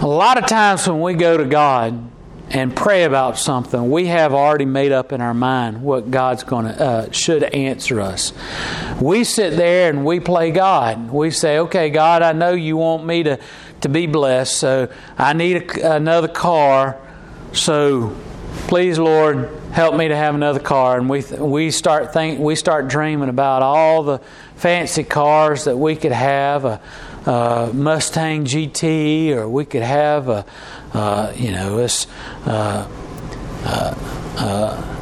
A 0.00 0.06
lot 0.06 0.36
of 0.36 0.46
times 0.46 0.88
when 0.88 1.00
we 1.00 1.14
go 1.14 1.36
to 1.36 1.44
God, 1.44 2.10
and 2.52 2.76
pray 2.76 3.04
about 3.04 3.38
something, 3.38 3.90
we 3.90 4.06
have 4.06 4.34
already 4.34 4.66
made 4.66 4.92
up 4.92 5.12
in 5.12 5.22
our 5.22 5.32
mind 5.32 5.82
what 5.82 6.10
God's 6.10 6.44
going 6.44 6.66
to 6.66 6.80
uh, 6.82 7.10
should 7.10 7.42
answer 7.42 7.98
us. 8.00 8.32
We 9.00 9.24
sit 9.24 9.56
there 9.56 9.88
and 9.88 10.04
we 10.04 10.20
play 10.20 10.50
God. 10.50 11.10
We 11.10 11.30
say, 11.30 11.58
"Okay, 11.60 11.88
God, 11.88 12.20
I 12.22 12.32
know 12.32 12.52
you 12.52 12.76
want 12.76 13.06
me 13.06 13.22
to 13.22 13.38
to 13.82 13.88
be 13.88 14.06
blessed, 14.06 14.56
so 14.56 14.88
I 15.16 15.32
need 15.32 15.56
a, 15.56 15.94
another 15.96 16.28
car. 16.28 16.98
So 17.52 18.16
please, 18.66 18.98
Lord, 18.98 19.50
help 19.72 19.94
me 19.94 20.08
to 20.08 20.16
have 20.16 20.34
another 20.34 20.60
car." 20.60 20.98
And 20.98 21.08
we 21.08 21.22
we 21.38 21.70
start 21.70 22.12
think 22.12 22.40
we 22.40 22.56
start 22.56 22.88
dreaming 22.88 23.28
about 23.28 23.62
all 23.62 24.02
the 24.02 24.18
fancy 24.56 25.04
cars 25.04 25.64
that 25.64 25.76
we 25.76 25.96
could 25.96 26.12
have. 26.12 26.64
A, 26.64 26.80
Mustang 27.24 28.44
GT, 28.44 29.30
or 29.30 29.48
we 29.48 29.64
could 29.64 29.84
have 29.84 30.28
a, 30.28 30.44
you 31.36 31.52
know, 31.52 31.76
this. 31.76 32.08
Uh, 32.44 32.88
uh, 33.64 33.94
uh, 34.38 34.92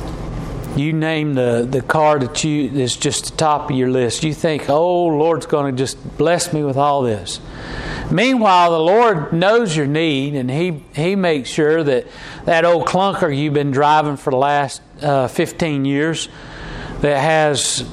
you 0.77 0.93
name 0.93 1.35
the, 1.35 1.67
the 1.69 1.83
car 1.83 2.19
that 2.19 2.45
you 2.45 2.69
that's 2.69 2.97
just 2.97 3.31
the 3.31 3.37
top 3.37 3.71
of 3.71 3.77
your 3.77 3.91
list. 3.91 4.23
You 4.23 4.35
think, 4.35 4.69
oh, 4.69 5.07
Lord's 5.07 5.47
going 5.47 5.75
to 5.75 5.79
just 5.79 6.17
bless 6.17 6.53
me 6.53 6.63
with 6.63 6.77
all 6.77 7.03
this. 7.03 7.41
Meanwhile, 8.11 8.73
the 8.73 8.81
Lord 8.81 9.33
knows 9.33 9.77
your 9.77 9.87
need, 9.87 10.35
and 10.35 10.51
He 10.51 10.83
He 10.95 11.17
makes 11.17 11.49
sure 11.49 11.83
that 11.85 12.07
that 12.45 12.65
old 12.65 12.87
clunker 12.87 13.37
you've 13.37 13.55
been 13.55 13.71
driving 13.71 14.17
for 14.17 14.31
the 14.31 14.37
last 14.37 14.83
uh, 15.03 15.29
15 15.29 15.85
years, 15.85 16.29
that 17.01 17.19
has 17.21 17.85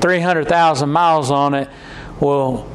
300,000 0.00 0.88
miles 0.88 1.30
on 1.30 1.54
it, 1.54 1.68
will 2.20 2.70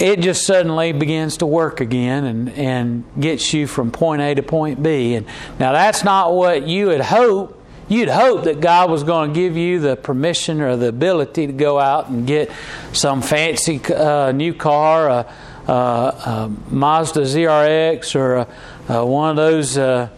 it 0.00 0.20
just 0.20 0.46
suddenly 0.46 0.92
begins 0.92 1.36
to 1.38 1.46
work 1.46 1.80
again 1.80 2.24
and, 2.24 2.48
and 2.50 3.04
gets 3.20 3.52
you 3.52 3.66
from 3.66 3.90
point 3.90 4.22
A 4.22 4.34
to 4.34 4.42
point 4.42 4.82
B. 4.82 5.14
And 5.14 5.26
now 5.58 5.72
that's 5.72 6.04
not 6.04 6.32
what 6.32 6.66
you 6.66 6.88
had 6.88 7.02
hoped. 7.02 7.58
You'd 7.88 8.08
hope 8.08 8.44
that 8.44 8.60
God 8.60 8.88
was 8.88 9.02
going 9.04 9.34
to 9.34 9.34
give 9.34 9.56
you 9.56 9.80
the 9.80 9.96
permission 9.96 10.60
or 10.60 10.76
the 10.76 10.86
ability 10.86 11.48
to 11.48 11.52
go 11.52 11.78
out 11.78 12.08
and 12.08 12.26
get 12.26 12.50
some 12.92 13.20
fancy 13.20 13.80
uh, 13.92 14.32
new 14.32 14.54
car, 14.54 15.08
a, 15.08 15.34
Mazda 15.70 17.20
ZRX, 17.20 18.14
or 18.14 18.46
a, 18.88 19.06
one 19.06 19.30
of 19.30 19.36
those 19.36 19.78
uh, 19.78 20.08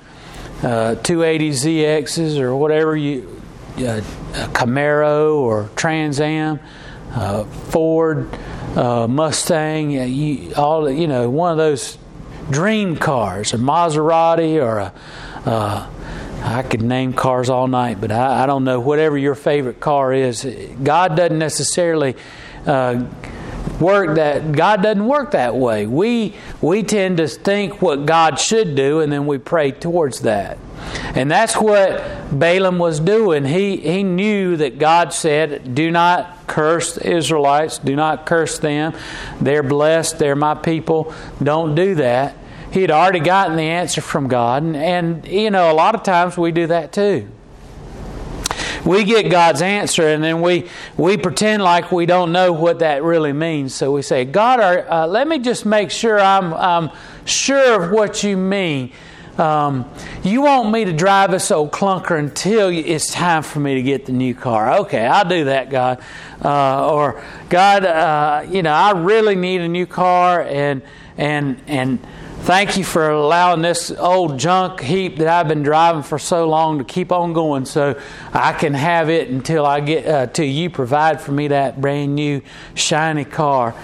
uh, 0.62 0.94
280ZXs, 0.96 2.38
or 2.38 2.56
whatever 2.56 2.96
you, 2.96 3.40
uh, 3.78 4.00
Camaro 4.52 5.36
or 5.36 5.68
Trans 5.76 6.20
Am, 6.20 6.60
uh, 7.12 7.44
Ford 7.44 8.28
uh, 8.76 9.06
Mustang, 9.06 9.90
you, 9.90 10.54
all 10.54 10.90
you 10.90 11.06
know, 11.06 11.28
one 11.28 11.52
of 11.52 11.58
those 11.58 11.98
dream 12.50 12.96
cars, 12.96 13.52
a 13.52 13.58
Maserati 13.58 14.62
or 14.62 14.78
a. 14.78 14.92
Uh, 15.44 15.88
I 16.44 16.62
could 16.64 16.82
name 16.82 17.12
cars 17.12 17.48
all 17.48 17.68
night, 17.68 18.00
but 18.00 18.10
I, 18.10 18.42
I, 18.42 18.46
don't 18.46 18.64
know. 18.64 18.80
Whatever 18.80 19.16
your 19.16 19.36
favorite 19.36 19.78
car 19.78 20.12
is, 20.12 20.44
God 20.82 21.16
doesn't 21.16 21.38
necessarily 21.38 22.16
uh, 22.66 23.04
work 23.80 24.16
that. 24.16 24.52
God 24.52 24.82
doesn't 24.82 25.06
work 25.06 25.32
that 25.32 25.54
way. 25.54 25.86
We 25.86 26.34
we 26.60 26.82
tend 26.82 27.18
to 27.18 27.28
think 27.28 27.82
what 27.82 28.06
God 28.06 28.38
should 28.38 28.74
do, 28.74 29.00
and 29.00 29.12
then 29.12 29.26
we 29.26 29.38
pray 29.38 29.72
towards 29.72 30.20
that. 30.20 30.58
And 31.14 31.30
that's 31.30 31.56
what 31.56 32.02
Balaam 32.38 32.78
was 32.78 33.00
doing. 33.00 33.44
He, 33.44 33.76
he 33.76 34.02
knew 34.02 34.56
that 34.56 34.78
God 34.78 35.12
said, 35.12 35.74
Do 35.74 35.90
not 35.90 36.46
curse 36.46 36.94
the 36.94 37.08
Israelites, 37.08 37.78
do 37.78 37.94
not 37.96 38.26
curse 38.26 38.58
them. 38.58 38.94
They're 39.40 39.62
blessed, 39.62 40.18
they're 40.18 40.36
my 40.36 40.54
people. 40.54 41.14
Don't 41.42 41.74
do 41.74 41.94
that. 41.96 42.36
He 42.72 42.80
had 42.80 42.90
already 42.90 43.20
gotten 43.20 43.56
the 43.56 43.62
answer 43.62 44.00
from 44.00 44.28
God. 44.28 44.62
And, 44.62 44.76
and 44.76 45.26
you 45.26 45.50
know, 45.50 45.70
a 45.70 45.74
lot 45.74 45.94
of 45.94 46.02
times 46.02 46.38
we 46.38 46.52
do 46.52 46.66
that 46.68 46.92
too. 46.92 47.28
We 48.84 49.04
get 49.04 49.30
God's 49.30 49.62
answer 49.62 50.08
and 50.08 50.22
then 50.22 50.40
we, 50.40 50.68
we 50.96 51.16
pretend 51.16 51.62
like 51.62 51.92
we 51.92 52.06
don't 52.06 52.32
know 52.32 52.52
what 52.52 52.80
that 52.80 53.02
really 53.02 53.32
means. 53.32 53.74
So 53.74 53.92
we 53.92 54.02
say, 54.02 54.24
God, 54.24 54.60
uh, 54.60 55.06
let 55.06 55.28
me 55.28 55.38
just 55.38 55.64
make 55.64 55.90
sure 55.90 56.18
I'm, 56.18 56.52
I'm 56.54 56.90
sure 57.24 57.82
of 57.82 57.92
what 57.92 58.22
you 58.22 58.36
mean. 58.36 58.92
Um, 59.38 59.90
you 60.22 60.42
want 60.42 60.70
me 60.70 60.84
to 60.84 60.92
drive 60.92 61.30
this 61.30 61.50
old 61.50 61.72
clunker 61.72 62.18
until 62.18 62.68
it's 62.68 63.10
time 63.10 63.42
for 63.42 63.60
me 63.60 63.74
to 63.76 63.82
get 63.82 64.04
the 64.04 64.12
new 64.12 64.34
car. 64.34 64.80
Okay, 64.80 65.06
I'll 65.06 65.28
do 65.28 65.44
that, 65.44 65.70
God. 65.70 66.02
Uh, 66.44 66.92
or 66.92 67.24
God, 67.48 67.84
uh, 67.84 68.44
you 68.50 68.62
know, 68.62 68.72
I 68.72 68.90
really 68.90 69.34
need 69.34 69.62
a 69.62 69.68
new 69.68 69.86
car, 69.86 70.42
and 70.42 70.82
and 71.16 71.58
and 71.66 71.98
Thank 72.42 72.76
you 72.76 72.82
for 72.82 73.08
allowing 73.08 73.62
this 73.62 73.92
old 73.92 74.36
junk 74.36 74.80
heap 74.80 75.18
that 75.18 75.28
I've 75.28 75.46
been 75.46 75.62
driving 75.62 76.02
for 76.02 76.18
so 76.18 76.48
long 76.48 76.78
to 76.78 76.84
keep 76.84 77.12
on 77.12 77.32
going, 77.32 77.66
so 77.66 77.96
I 78.32 78.52
can 78.52 78.74
have 78.74 79.08
it 79.10 79.28
until 79.30 79.64
I 79.64 79.78
get 79.78 80.06
uh, 80.08 80.26
till 80.26 80.46
you 80.46 80.68
provide 80.68 81.20
for 81.20 81.30
me 81.30 81.46
that 81.48 81.80
brand 81.80 82.16
new 82.16 82.42
shiny 82.74 83.24
car. 83.24 83.76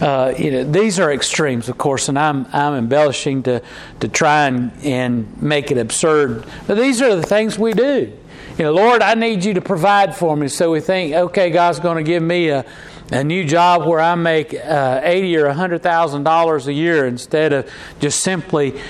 Uh, 0.00 0.32
you 0.38 0.52
know, 0.52 0.62
these 0.62 1.00
are 1.00 1.12
extremes, 1.12 1.68
of 1.68 1.76
course, 1.76 2.08
and 2.08 2.16
I'm 2.16 2.46
I'm 2.52 2.74
embellishing 2.74 3.42
to 3.42 3.60
to 3.98 4.06
try 4.06 4.46
and, 4.46 4.70
and 4.84 5.42
make 5.42 5.72
it 5.72 5.78
absurd. 5.78 6.46
But 6.68 6.76
these 6.76 7.02
are 7.02 7.16
the 7.16 7.24
things 7.24 7.58
we 7.58 7.72
do. 7.72 8.12
You 8.58 8.64
know, 8.66 8.72
Lord, 8.72 9.02
I 9.02 9.14
need 9.14 9.44
you 9.44 9.54
to 9.54 9.60
provide 9.60 10.14
for 10.14 10.36
me. 10.36 10.46
So 10.46 10.70
we 10.70 10.78
think, 10.78 11.14
okay, 11.14 11.50
God's 11.50 11.80
going 11.80 11.96
to 11.96 12.04
give 12.04 12.22
me 12.22 12.50
a 12.50 12.64
a 13.10 13.22
new 13.22 13.44
job 13.44 13.86
where 13.86 14.00
I 14.00 14.14
make 14.14 14.54
uh, 14.54 15.00
eighty 15.02 15.36
or 15.36 15.50
hundred 15.52 15.82
thousand 15.82 16.24
dollars 16.24 16.66
a 16.66 16.72
year 16.72 17.06
instead 17.06 17.52
of 17.52 17.70
just 18.00 18.20
simply 18.20 18.80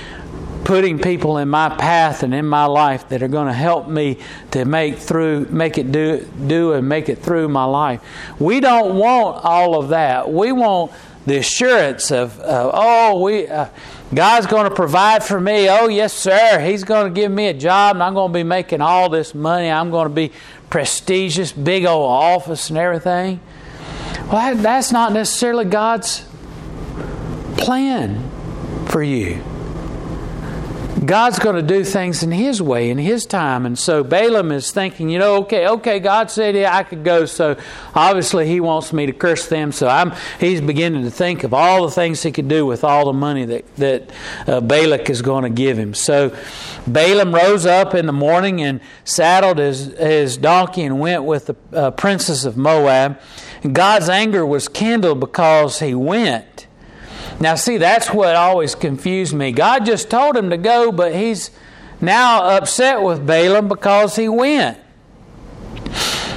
putting 0.65 0.99
people 0.99 1.37
in 1.37 1.49
my 1.49 1.69
path 1.69 2.23
and 2.23 2.35
in 2.35 2.47
my 2.47 2.65
life 2.65 3.09
that 3.11 3.23
are 3.23 3.29
going 3.29 3.47
to 3.47 3.53
help 3.53 3.87
me 3.87 4.19
to 4.51 4.65
make 4.65 4.97
through 4.97 5.47
make 5.51 5.77
it 5.79 5.93
do 5.93 6.27
do 6.47 6.73
and 6.73 6.89
make 6.89 7.09
it 7.09 7.19
through 7.19 7.49
my 7.49 7.65
life. 7.65 8.01
We 8.41 8.61
don't 8.61 8.97
want 8.97 9.45
all 9.45 9.79
of 9.79 9.91
that. 9.91 10.33
We 10.33 10.53
want 10.53 10.93
the 11.27 11.39
assurance 11.39 12.11
of 12.11 12.39
uh, 12.41 12.71
oh 12.73 13.23
we 13.23 13.47
uh, 13.47 13.67
God's 14.15 14.47
going 14.47 14.69
to 14.69 14.75
provide 14.75 15.23
for 15.23 15.41
me. 15.41 15.69
Oh 15.69 15.89
yes 15.89 16.13
sir, 16.13 16.61
he's 16.61 16.85
going 16.85 17.13
to 17.13 17.21
give 17.21 17.31
me 17.31 17.49
a 17.49 17.55
job 17.55 17.97
and 17.97 18.03
I'm 18.03 18.15
going 18.15 18.33
to 18.33 18.39
be 18.39 18.45
making 18.45 18.81
all 18.81 19.09
this 19.11 19.35
money. 19.35 19.71
I'm 19.71 19.91
going 19.91 20.09
to 20.09 20.15
be 20.15 20.33
prestigious, 20.71 21.53
big 21.53 21.85
old 21.85 22.11
office 22.11 22.71
and 22.71 22.79
everything. 22.79 23.41
Well, 24.31 24.57
that's 24.57 24.93
not 24.93 25.13
necessarily 25.13 25.65
God's 25.65 26.27
plan 27.57 28.31
for 28.87 29.03
you. 29.03 29.43
God's 31.05 31.39
going 31.39 31.57
to 31.57 31.63
do 31.63 31.85
things 31.85 32.23
in 32.23 32.31
His 32.33 32.63
way, 32.63 32.91
in 32.91 32.99
His 32.99 33.27
time. 33.27 33.67
And 33.67 33.79
so 33.79 34.03
Balaam 34.03 34.53
is 34.53 34.71
thinking, 34.71 35.11
you 35.11 35.19
know, 35.19 35.37
okay, 35.43 35.69
okay, 35.69 35.99
God 35.99 36.31
said 36.31 36.55
yeah, 36.55 36.75
I 36.75 36.83
could 36.83 37.05
go, 37.05 37.27
so 37.27 37.57
obviously 37.95 38.47
He 38.47 38.61
wants 38.61 38.93
me 38.93 39.07
to 39.07 39.13
curse 39.13 39.47
them. 39.47 39.73
So 39.73 39.89
I'm, 39.89 40.13
he's 40.41 40.61
beginning 40.61 41.05
to 41.05 41.11
think 41.11 41.45
of 41.45 41.53
all 41.53 41.85
the 41.85 41.91
things 41.91 42.23
he 42.23 42.33
could 42.33 42.49
do 42.49 42.65
with 42.65 42.85
all 42.85 43.07
the 43.07 43.13
money 43.13 43.45
that, 43.45 43.77
that 43.77 44.11
uh, 44.47 44.61
Balak 44.61 45.11
is 45.11 45.21
going 45.21 45.45
to 45.45 45.51
give 45.51 45.79
him. 45.79 45.95
So 45.95 46.35
Balaam 46.87 47.35
rose 47.35 47.67
up 47.67 47.95
in 47.95 48.07
the 48.07 48.13
morning 48.13 48.63
and 48.63 48.81
saddled 49.05 49.59
his, 49.59 49.87
his 49.99 50.37
donkey 50.37 50.83
and 50.83 51.01
went 51.01 51.25
with 51.25 51.47
the 51.47 51.57
uh, 51.73 51.91
princess 51.91 52.45
of 52.45 52.57
Moab. 52.57 53.21
God's 53.73 54.09
anger 54.09 54.45
was 54.45 54.69
kindled 54.69 55.21
because 55.21 55.81
he 55.81 55.95
went. 55.95 56.67
Now, 57.41 57.55
see, 57.55 57.79
that's 57.79 58.13
what 58.13 58.37
always 58.37 58.75
confused 58.75 59.35
me. 59.35 59.53
God 59.53 59.87
just 59.87 60.11
told 60.11 60.37
him 60.37 60.51
to 60.51 60.57
go, 60.57 60.93
but 60.93 61.15
he's 61.15 61.51
now 62.01 62.45
upset 62.45 63.03
with 63.03 63.27
Balaam 63.27 63.69
because 63.69 64.17
he 64.17 64.29
went. 64.29 64.79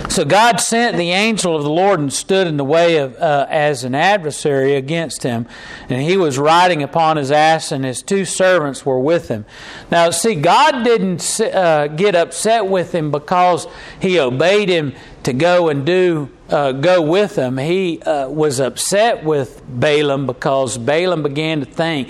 So 0.10 0.26
God 0.26 0.60
sent 0.60 0.98
the 0.98 1.12
angel 1.12 1.56
of 1.56 1.62
the 1.62 1.70
Lord 1.70 2.00
and 2.00 2.12
stood 2.12 2.48
in 2.48 2.58
the 2.58 2.64
way 2.64 2.98
of 2.98 3.16
uh, 3.18 3.46
as 3.50 3.84
an 3.84 3.94
adversary 3.94 4.74
against 4.74 5.22
him, 5.22 5.46
and 5.90 6.02
he 6.02 6.18
was 6.18 6.40
riding 6.40 6.82
upon 6.82 7.18
his 7.18 7.30
ass, 7.30 7.72
and 7.72 7.86
his 7.86 8.02
two 8.02 8.26
servants 8.26 8.84
were 8.84 9.00
with 9.00 9.28
him. 9.28 9.46
Now, 9.92 10.10
see, 10.10 10.34
God 10.34 10.84
didn't 10.84 11.40
uh, 11.40 11.88
get 11.90 12.16
upset 12.16 12.66
with 12.66 12.96
him 12.96 13.12
because 13.12 13.68
he 14.02 14.18
obeyed 14.18 14.70
him 14.70 14.96
to 15.22 15.34
go 15.34 15.70
and 15.70 15.86
do 15.86 16.32
uh, 16.50 16.72
go 16.72 17.02
with 17.02 17.36
him. 17.36 17.58
He 17.58 18.02
uh, 18.02 18.30
was 18.30 18.60
upset 18.60 19.24
with 19.24 19.62
Balaam 19.68 20.26
because 20.26 20.78
Balaam 20.78 21.24
began 21.24 21.60
to 21.60 21.66
think, 21.66 22.10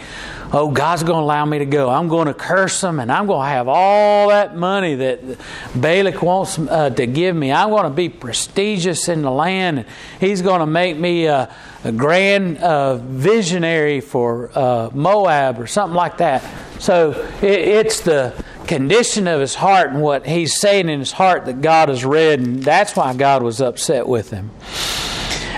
"Oh, 0.53 0.71
God's 0.71 1.03
going 1.03 1.19
to 1.19 1.23
allow 1.23 1.45
me 1.45 1.59
to 1.59 1.65
go. 1.65 1.89
I'm 1.89 2.07
going 2.07 2.27
to 2.27 2.33
curse 2.33 2.83
him, 2.83 2.99
and 2.99 3.11
I'm 3.11 3.25
going 3.27 3.45
to 3.45 3.49
have 3.49 3.67
all 3.67 4.29
that 4.29 4.55
money 4.55 4.95
that 4.95 5.37
Balak 5.75 6.21
wants 6.21 6.59
uh, 6.59 6.89
to 6.91 7.05
give 7.07 7.35
me. 7.35 7.51
I'm 7.51 7.69
going 7.69 7.83
to 7.83 7.89
be 7.89 8.09
prestigious 8.09 9.09
in 9.09 9.23
the 9.23 9.31
land, 9.31 9.79
and 9.79 9.87
he's 10.19 10.41
going 10.41 10.59
to 10.59 10.67
make 10.67 10.97
me 10.97 11.25
a, 11.25 11.53
a 11.83 11.91
grand 11.91 12.57
uh, 12.59 12.97
visionary 12.97 14.01
for 14.01 14.51
uh, 14.53 14.89
Moab 14.93 15.59
or 15.59 15.67
something 15.67 15.95
like 15.95 16.17
that." 16.17 16.43
So 16.79 17.11
it, 17.41 17.59
it's 17.59 18.01
the 18.01 18.33
condition 18.67 19.27
of 19.27 19.39
his 19.39 19.55
heart 19.55 19.91
and 19.91 20.01
what 20.01 20.25
he's 20.25 20.59
saying 20.59 20.89
in 20.89 20.99
his 20.99 21.13
heart 21.13 21.45
that 21.45 21.61
God 21.61 21.89
has 21.89 22.05
read, 22.05 22.39
and 22.39 22.61
that's 22.61 22.95
why 22.95 23.13
God 23.15 23.41
was 23.41 23.61
upset 23.61 24.07
with 24.07 24.29
him. 24.29 24.51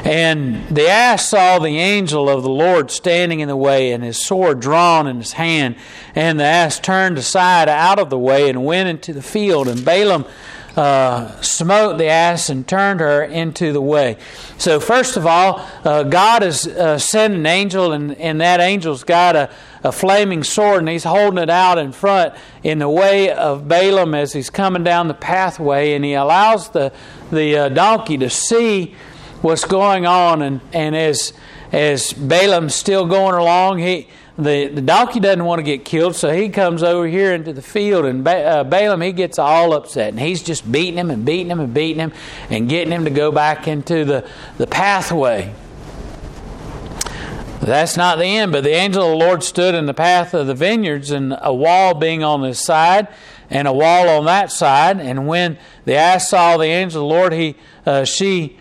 And 0.05 0.65
the 0.69 0.87
ass 0.87 1.27
saw 1.27 1.59
the 1.59 1.77
angel 1.77 2.29
of 2.29 2.43
the 2.43 2.49
Lord 2.49 2.89
standing 2.89 3.41
in 3.41 3.49
the 3.49 3.57
way, 3.57 3.91
and 3.91 4.03
his 4.03 4.23
sword 4.23 4.61
drawn 4.61 5.07
in 5.07 5.17
his 5.17 5.33
hand. 5.33 5.75
And 6.15 6.39
the 6.39 6.45
ass 6.45 6.79
turned 6.79 7.17
aside 7.17 7.67
out 7.67 7.99
of 7.99 8.09
the 8.09 8.17
way 8.17 8.49
and 8.49 8.63
went 8.63 8.87
into 8.87 9.11
the 9.11 9.21
field. 9.21 9.67
And 9.67 9.83
Balaam 9.83 10.25
uh, 10.79 11.41
smote 11.41 11.97
the 11.97 12.05
ass 12.05 12.49
and 12.49 12.65
turned 12.65 13.01
her 13.01 13.21
into 13.21 13.73
the 13.73 13.81
way. 13.81 14.15
So, 14.57 14.79
first 14.79 15.17
of 15.17 15.25
all, 15.25 15.67
uh, 15.83 16.03
God 16.03 16.41
has 16.41 16.65
uh, 16.65 16.97
sent 16.97 17.33
an 17.33 17.45
angel, 17.45 17.91
and, 17.91 18.15
and 18.15 18.39
that 18.39 18.61
angel's 18.61 19.03
got 19.03 19.35
a, 19.35 19.49
a 19.83 19.91
flaming 19.91 20.41
sword, 20.41 20.79
and 20.79 20.87
he's 20.87 21.03
holding 21.03 21.43
it 21.43 21.49
out 21.49 21.79
in 21.79 21.91
front 21.91 22.33
in 22.63 22.79
the 22.79 22.87
way 22.87 23.29
of 23.29 23.67
Balaam 23.67 24.15
as 24.15 24.31
he's 24.31 24.49
coming 24.49 24.85
down 24.85 25.09
the 25.09 25.13
pathway, 25.13 25.95
and 25.95 26.05
he 26.05 26.13
allows 26.13 26.69
the, 26.69 26.93
the 27.29 27.57
uh, 27.57 27.69
donkey 27.69 28.17
to 28.17 28.29
see 28.29 28.95
what's 29.41 29.65
going 29.65 30.05
on. 30.05 30.41
And, 30.41 30.61
and 30.71 30.95
as, 30.95 31.33
as 31.73 32.13
Balaam's 32.13 32.73
still 32.73 33.05
going 33.05 33.35
along, 33.35 33.79
he 33.79 34.07
the, 34.39 34.67
the 34.67 34.81
donkey 34.81 35.19
doesn't 35.19 35.43
want 35.43 35.59
to 35.59 35.63
get 35.63 35.85
killed, 35.85 36.15
so 36.15 36.31
he 36.31 36.49
comes 36.49 36.83
over 36.83 37.07
here 37.07 37.33
into 37.33 37.53
the 37.53 37.61
field, 37.61 38.05
and 38.05 38.23
ba- 38.23 38.45
uh, 38.45 38.63
Balaam 38.63 39.01
he 39.01 39.11
gets 39.11 39.37
all 39.37 39.73
upset, 39.73 40.09
and 40.09 40.19
he's 40.19 40.41
just 40.41 40.69
beating 40.71 40.97
him 40.97 41.11
and 41.11 41.25
beating 41.25 41.51
him 41.51 41.59
and 41.59 41.73
beating 41.73 41.99
him, 41.99 42.13
and 42.49 42.69
getting 42.69 42.91
him 42.91 43.05
to 43.05 43.11
go 43.11 43.31
back 43.31 43.67
into 43.67 44.05
the, 44.05 44.27
the 44.57 44.67
pathway. 44.67 45.53
That's 47.61 47.97
not 47.97 48.17
the 48.17 48.25
end, 48.25 48.51
but 48.51 48.63
the 48.63 48.71
angel 48.71 49.03
of 49.03 49.19
the 49.19 49.25
Lord 49.25 49.43
stood 49.43 49.75
in 49.75 49.85
the 49.85 49.93
path 49.93 50.33
of 50.33 50.47
the 50.47 50.55
vineyards, 50.55 51.11
and 51.11 51.37
a 51.41 51.53
wall 51.53 51.93
being 51.93 52.23
on 52.23 52.41
this 52.41 52.63
side, 52.63 53.07
and 53.49 53.67
a 53.67 53.73
wall 53.73 54.07
on 54.07 54.25
that 54.25 54.51
side. 54.51 54.99
And 54.99 55.27
when 55.27 55.57
the 55.85 55.95
ass 55.95 56.29
saw 56.29 56.57
the 56.57 56.65
angel 56.65 57.03
of 57.03 57.09
the 57.09 57.15
Lord, 57.15 57.33
he 57.33 57.55
uh, 57.85 58.05
she 58.05 58.57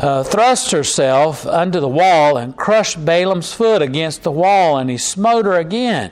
uh, 0.00 0.22
thrust 0.22 0.70
herself 0.70 1.46
unto 1.46 1.78
the 1.78 1.88
wall 1.88 2.38
and 2.38 2.56
crushed 2.56 3.04
Balaam's 3.04 3.52
foot 3.52 3.82
against 3.82 4.22
the 4.22 4.30
wall, 4.32 4.78
and 4.78 4.88
he 4.88 4.96
smote 4.96 5.44
her 5.44 5.58
again. 5.58 6.10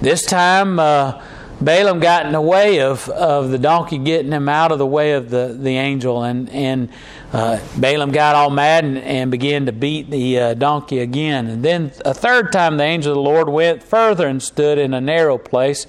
This 0.00 0.24
time, 0.24 0.78
uh, 0.78 1.22
Balaam 1.60 2.00
got 2.00 2.26
in 2.26 2.32
the 2.32 2.40
way 2.40 2.80
of, 2.80 3.08
of 3.10 3.50
the 3.50 3.58
donkey 3.58 3.98
getting 3.98 4.32
him 4.32 4.48
out 4.48 4.72
of 4.72 4.78
the 4.78 4.86
way 4.86 5.12
of 5.12 5.30
the, 5.30 5.56
the 5.58 5.76
angel, 5.76 6.22
and, 6.22 6.48
and 6.50 6.88
uh, 7.34 7.58
Balaam 7.76 8.12
got 8.12 8.36
all 8.36 8.48
mad 8.50 8.84
and, 8.84 8.96
and 8.96 9.28
began 9.28 9.66
to 9.66 9.72
beat 9.72 10.08
the 10.08 10.38
uh, 10.38 10.54
donkey 10.54 11.00
again. 11.00 11.48
And 11.48 11.64
then 11.64 11.90
a 12.04 12.14
third 12.14 12.52
time 12.52 12.76
the 12.76 12.84
angel 12.84 13.10
of 13.10 13.16
the 13.16 13.22
Lord 13.22 13.48
went 13.48 13.82
further 13.82 14.28
and 14.28 14.40
stood 14.40 14.78
in 14.78 14.94
a 14.94 15.00
narrow 15.00 15.36
place 15.36 15.82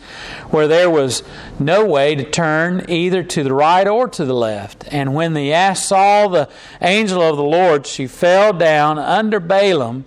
where 0.49 0.67
there 0.67 0.89
was 0.89 1.21
no 1.59 1.85
way 1.85 2.15
to 2.15 2.23
turn 2.23 2.85
either 2.89 3.21
to 3.21 3.43
the 3.43 3.53
right 3.53 3.87
or 3.87 4.07
to 4.07 4.25
the 4.25 4.33
left. 4.33 4.85
And 4.91 5.13
when 5.13 5.35
the 5.35 5.53
ass 5.53 5.87
saw 5.87 6.27
the 6.27 6.49
angel 6.81 7.21
of 7.21 7.37
the 7.37 7.43
Lord, 7.43 7.85
she 7.85 8.07
fell 8.07 8.51
down 8.51 8.97
under 8.97 9.39
Balaam. 9.39 10.05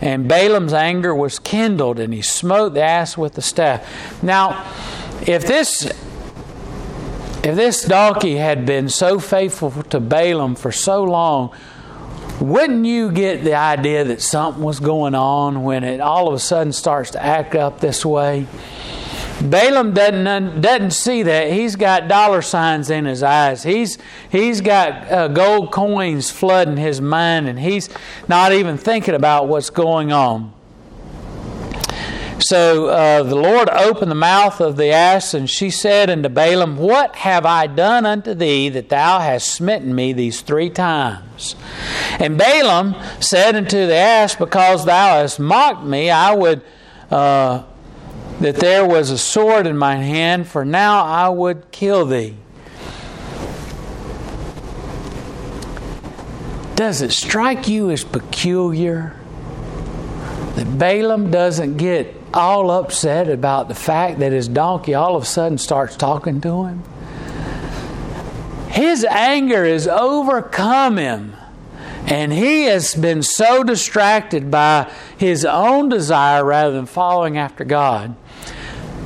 And 0.00 0.26
Balaam's 0.26 0.72
anger 0.72 1.14
was 1.14 1.38
kindled, 1.38 2.00
and 2.00 2.12
he 2.12 2.22
smote 2.22 2.74
the 2.74 2.82
ass 2.82 3.16
with 3.16 3.34
the 3.34 3.42
staff. 3.42 4.20
Now, 4.20 4.68
if 5.24 5.46
this 5.46 5.92
if 7.44 7.56
this 7.56 7.82
donkey 7.82 8.36
had 8.36 8.64
been 8.64 8.88
so 8.88 9.18
faithful 9.18 9.70
to 9.70 9.98
Balaam 9.98 10.54
for 10.54 10.70
so 10.70 11.02
long, 11.02 11.54
wouldn't 12.40 12.86
you 12.86 13.10
get 13.10 13.42
the 13.42 13.54
idea 13.54 14.04
that 14.04 14.22
something 14.22 14.62
was 14.62 14.80
going 14.80 15.14
on 15.14 15.64
when 15.64 15.84
it 15.84 16.00
all 16.00 16.28
of 16.28 16.34
a 16.34 16.38
sudden 16.38 16.72
starts 16.72 17.10
to 17.12 17.22
act 17.22 17.54
up 17.54 17.80
this 17.80 18.04
way? 18.04 18.46
Balaam 19.40 19.92
doesn't 19.92 20.60
doesn't 20.60 20.92
see 20.92 21.24
that. 21.24 21.50
He's 21.52 21.74
got 21.74 22.06
dollar 22.06 22.42
signs 22.42 22.90
in 22.90 23.06
his 23.06 23.24
eyes. 23.24 23.64
He's 23.64 23.98
he's 24.30 24.60
got 24.60 25.10
uh, 25.10 25.28
gold 25.28 25.72
coins 25.72 26.30
flooding 26.30 26.76
his 26.76 27.00
mind, 27.00 27.48
and 27.48 27.58
he's 27.58 27.88
not 28.28 28.52
even 28.52 28.76
thinking 28.78 29.14
about 29.14 29.48
what's 29.48 29.70
going 29.70 30.12
on. 30.12 30.52
So 32.42 32.88
uh, 32.88 33.22
the 33.22 33.36
Lord 33.36 33.68
opened 33.70 34.10
the 34.10 34.16
mouth 34.16 34.60
of 34.60 34.76
the 34.76 34.90
ass, 34.90 35.32
and 35.32 35.48
she 35.48 35.70
said 35.70 36.10
unto 36.10 36.28
Balaam, 36.28 36.76
What 36.76 37.14
have 37.16 37.46
I 37.46 37.68
done 37.68 38.04
unto 38.04 38.34
thee 38.34 38.68
that 38.70 38.88
thou 38.88 39.20
hast 39.20 39.52
smitten 39.52 39.94
me 39.94 40.12
these 40.12 40.40
three 40.40 40.68
times? 40.68 41.54
And 42.18 42.36
Balaam 42.36 42.96
said 43.20 43.54
unto 43.54 43.86
the 43.86 43.94
ass, 43.94 44.34
Because 44.34 44.84
thou 44.84 45.20
hast 45.20 45.38
mocked 45.38 45.84
me, 45.84 46.10
I 46.10 46.34
would 46.34 46.62
uh, 47.12 47.62
that 48.40 48.56
there 48.56 48.84
was 48.84 49.10
a 49.10 49.18
sword 49.18 49.68
in 49.68 49.78
my 49.78 49.96
hand, 49.96 50.48
for 50.48 50.64
now 50.64 51.04
I 51.04 51.28
would 51.28 51.70
kill 51.70 52.06
thee. 52.06 52.36
Does 56.74 57.02
it 57.02 57.12
strike 57.12 57.68
you 57.68 57.90
as 57.90 58.02
peculiar 58.02 59.14
that 60.56 60.78
Balaam 60.78 61.30
doesn't 61.30 61.76
get 61.76 62.14
all 62.34 62.70
upset 62.70 63.28
about 63.28 63.68
the 63.68 63.74
fact 63.74 64.18
that 64.20 64.32
his 64.32 64.48
donkey 64.48 64.94
all 64.94 65.16
of 65.16 65.22
a 65.22 65.26
sudden 65.26 65.58
starts 65.58 65.96
talking 65.96 66.40
to 66.40 66.64
him? 66.64 66.82
His 68.68 69.04
anger 69.04 69.64
has 69.66 69.86
overcome 69.86 70.96
him. 70.96 71.36
And 72.06 72.32
he 72.32 72.64
has 72.64 72.94
been 72.96 73.22
so 73.22 73.62
distracted 73.62 74.50
by 74.50 74.92
his 75.16 75.44
own 75.44 75.88
desire 75.88 76.44
rather 76.44 76.72
than 76.72 76.86
following 76.86 77.38
after 77.38 77.64
God 77.64 78.16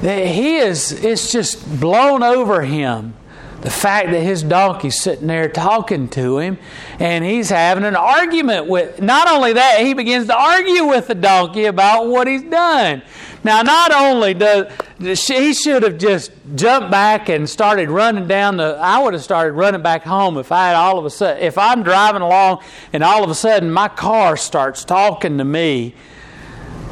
that 0.01 0.27
he 0.27 0.57
is, 0.57 0.93
it's 0.93 1.31
just 1.31 1.81
blown 1.81 2.23
over 2.23 2.63
him 2.63 3.15
the 3.63 3.71
fact 3.71 4.11
that 4.11 4.21
his 4.21 4.43
donkey's 4.43 5.01
sitting 5.01 5.27
there 5.27 5.49
talking 5.49 6.09
to 6.09 6.39
him 6.39 6.59
and 6.99 7.25
he's 7.25 7.51
having 7.51 7.85
an 7.85 7.97
argument 7.97 8.67
with 8.67 9.01
not 9.01 9.29
only 9.29 9.55
that 9.55 9.81
he 9.81 9.95
begins 9.95 10.27
to 10.27 10.37
argue 10.39 10.85
with 10.85 11.07
the 11.09 11.15
donkey 11.15 11.65
about 11.65 12.07
what 12.07 12.27
he's 12.27 12.43
done. 12.43 13.03
Now 13.43 13.63
not 13.63 13.93
only 13.93 14.35
does 14.35 14.73
he 14.99 15.53
should 15.53 15.83
have 15.83 15.99
just 15.99 16.33
jumped 16.55 16.91
back 16.91 17.29
and 17.29 17.49
started 17.49 17.91
running 17.91 18.27
down 18.27 18.57
the 18.57 18.79
i 18.81 18.99
would 18.99 19.15
have 19.15 19.23
started 19.23 19.53
running 19.53 19.83
back 19.83 20.03
home 20.03 20.39
if 20.39 20.51
i 20.51 20.69
had 20.69 20.77
all 20.77 20.99
of 20.99 21.05
a 21.05 21.11
sudden 21.11 21.43
if 21.43 21.59
i'm 21.59 21.83
driving 21.83 22.23
along 22.23 22.63
and 22.93 23.03
all 23.03 23.23
of 23.23 23.31
a 23.31 23.35
sudden 23.35 23.71
my 23.71 23.89
car 23.89 24.37
starts 24.37 24.85
talking 24.85 25.39
to 25.39 25.45
me 25.45 25.95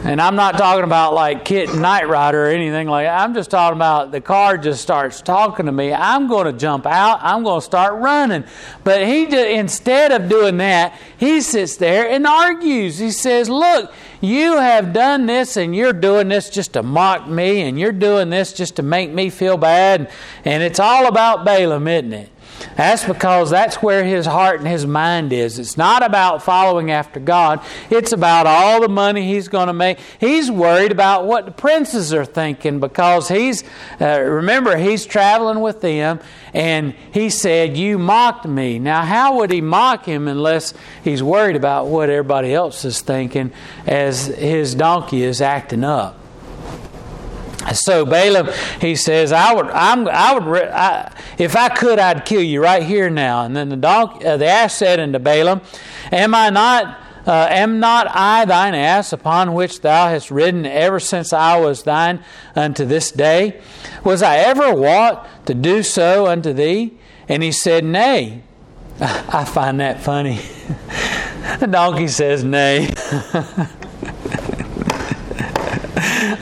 and 0.05 0.21
I'm 0.21 0.37
not 0.37 0.59
talking 0.59 0.85
about 0.85 1.15
like 1.15 1.47
Kit 1.47 1.75
Knight 1.75 2.07
Rider 2.07 2.45
or 2.45 2.49
anything 2.49 2.89
like 2.89 3.07
that. 3.07 3.23
I'm 3.23 3.33
just 3.33 3.51
talking 3.51 3.77
about 3.77 4.13
the 4.13 4.21
car 4.21 4.59
just 4.59 4.83
starts 4.83 5.23
talking 5.23 5.65
to 5.65 5.73
me. 5.73 5.95
I'm 5.95 6.29
going 6.29 6.45
to 6.45 6.53
jump 6.53 6.85
out. 6.85 7.21
I'm 7.23 7.43
going 7.43 7.61
to 7.61 7.65
start 7.65 7.95
running. 7.95 8.45
But 8.85 9.07
he 9.07 9.25
just, 9.25 9.49
instead 9.49 10.13
of 10.13 10.29
doing 10.29 10.59
that, 10.59 11.01
he 11.17 11.41
sits 11.41 11.79
there 11.79 12.07
and 12.07 12.27
argues. 12.27 12.99
He 12.99 13.11
says, 13.11 13.49
"Look, 13.49 13.95
you 14.21 14.59
have 14.59 14.93
done 14.93 15.25
this 15.25 15.57
and 15.57 15.75
you're 15.75 15.95
doing 15.95 16.29
this 16.29 16.51
just 16.51 16.75
to 16.75 16.83
mock 16.83 17.27
me 17.27 17.63
and 17.63 17.79
you're 17.81 17.93
doing 17.93 18.29
this 18.29 18.53
just 18.53 18.77
to 18.77 18.83
make 18.83 19.11
me 19.11 19.31
feel 19.31 19.57
bad. 19.57 20.11
And 20.45 20.63
it's 20.63 20.81
all 20.81 21.07
about 21.07 21.45
Balaam, 21.45 21.89
isn't 21.89 22.13
it? 22.13 22.31
That's 22.77 23.05
because 23.05 23.51
that's 23.51 23.77
where 23.77 24.05
his 24.05 24.27
heart 24.27 24.59
and 24.59 24.69
his 24.69 24.87
mind 24.87 25.33
is. 25.33 25.59
It's 25.59 25.77
not 25.77 26.05
about 26.05 26.43
following 26.43 26.91
after 26.91 27.21
God, 27.21 27.65
it's 27.91 28.13
about 28.13 28.47
all 28.47 28.81
the 28.81 28.89
money 28.89 29.27
he's 29.27 29.49
going 29.49 29.69
to 29.69 29.73
make. 29.73 29.99
He's 30.19 30.51
worried 30.51 30.91
about 30.91 31.27
what 31.27 31.47
the 31.47 31.53
princes 31.53 32.13
are 32.13 32.25
thinking 32.25 32.81
because 32.81 33.29
he's, 33.29 33.63
uh, 34.01 34.21
remember, 34.21 34.77
he's 34.77 35.07
traveling 35.07 35.61
with 35.61 35.81
them 35.81 36.21
and 36.53 36.95
he 37.13 37.31
said, 37.31 37.77
You 37.77 37.99
mocked 37.99 38.47
me. 38.47 38.79
Now, 38.79 39.03
how 39.03 39.37
would 39.39 39.51
he 39.51 39.61
mock 39.61 40.05
him 40.07 40.29
unless 40.29 40.75
he's 41.03 41.23
worried 41.23 41.57
about 41.57 41.87
what 41.87 42.11
everybody 42.11 42.55
else 42.55 42.85
is 42.85 43.01
thinking 43.01 43.53
as 43.87 44.27
his 44.27 44.75
donkey 44.75 45.23
is 45.23 45.41
acting 45.41 45.85
up? 45.85 46.24
So 47.73 48.05
Balaam, 48.05 48.51
he 48.81 48.95
says, 48.95 49.33
"I 49.33 49.55
would, 49.55 49.67
I'm, 49.71 50.07
I 50.09 50.39
would, 50.39 50.63
I, 50.69 51.13
if 51.39 51.57
I 51.57 51.69
could, 51.69 51.99
I'd 51.99 52.25
kill 52.25 52.43
you 52.43 52.63
right 52.63 52.83
here 52.83 53.09
now." 53.09 53.45
And 53.45 53.57
then 53.57 53.69
the 53.69 53.77
dog, 53.77 54.25
uh, 54.25 54.37
the 54.37 54.47
ass 54.47 54.75
said 54.75 55.01
unto 55.01 55.19
Balaam, 55.19 55.63
"Am 56.13 56.35
I 56.35 56.51
not, 56.51 57.01
uh, 57.27 57.47
am 57.51 57.81
not 57.81 58.07
I 58.11 58.45
thine 58.45 58.75
ass 58.75 59.13
upon 59.13 59.55
which 59.55 59.81
thou 59.81 60.09
hast 60.09 60.31
ridden 60.31 60.67
ever 60.67 61.01
since 61.01 61.33
I 61.33 61.59
was 61.59 61.85
thine 61.85 62.23
unto 62.55 62.85
this 62.85 63.11
day? 63.11 63.61
Was 64.05 64.23
I 64.23 64.37
ever 64.39 64.75
wont 64.75 65.21
to 65.47 65.55
do 65.55 65.83
so 65.83 66.27
unto 66.27 66.53
thee?" 66.53 66.99
And 67.29 67.43
he 67.43 67.53
said, 67.53 67.85
"Nay." 67.85 68.43
I 69.01 69.45
find 69.45 69.81
that 69.81 70.01
funny. 70.01 70.37
the 71.59 71.67
donkey 71.67 72.09
says, 72.09 72.45
"Nay." 72.45 72.93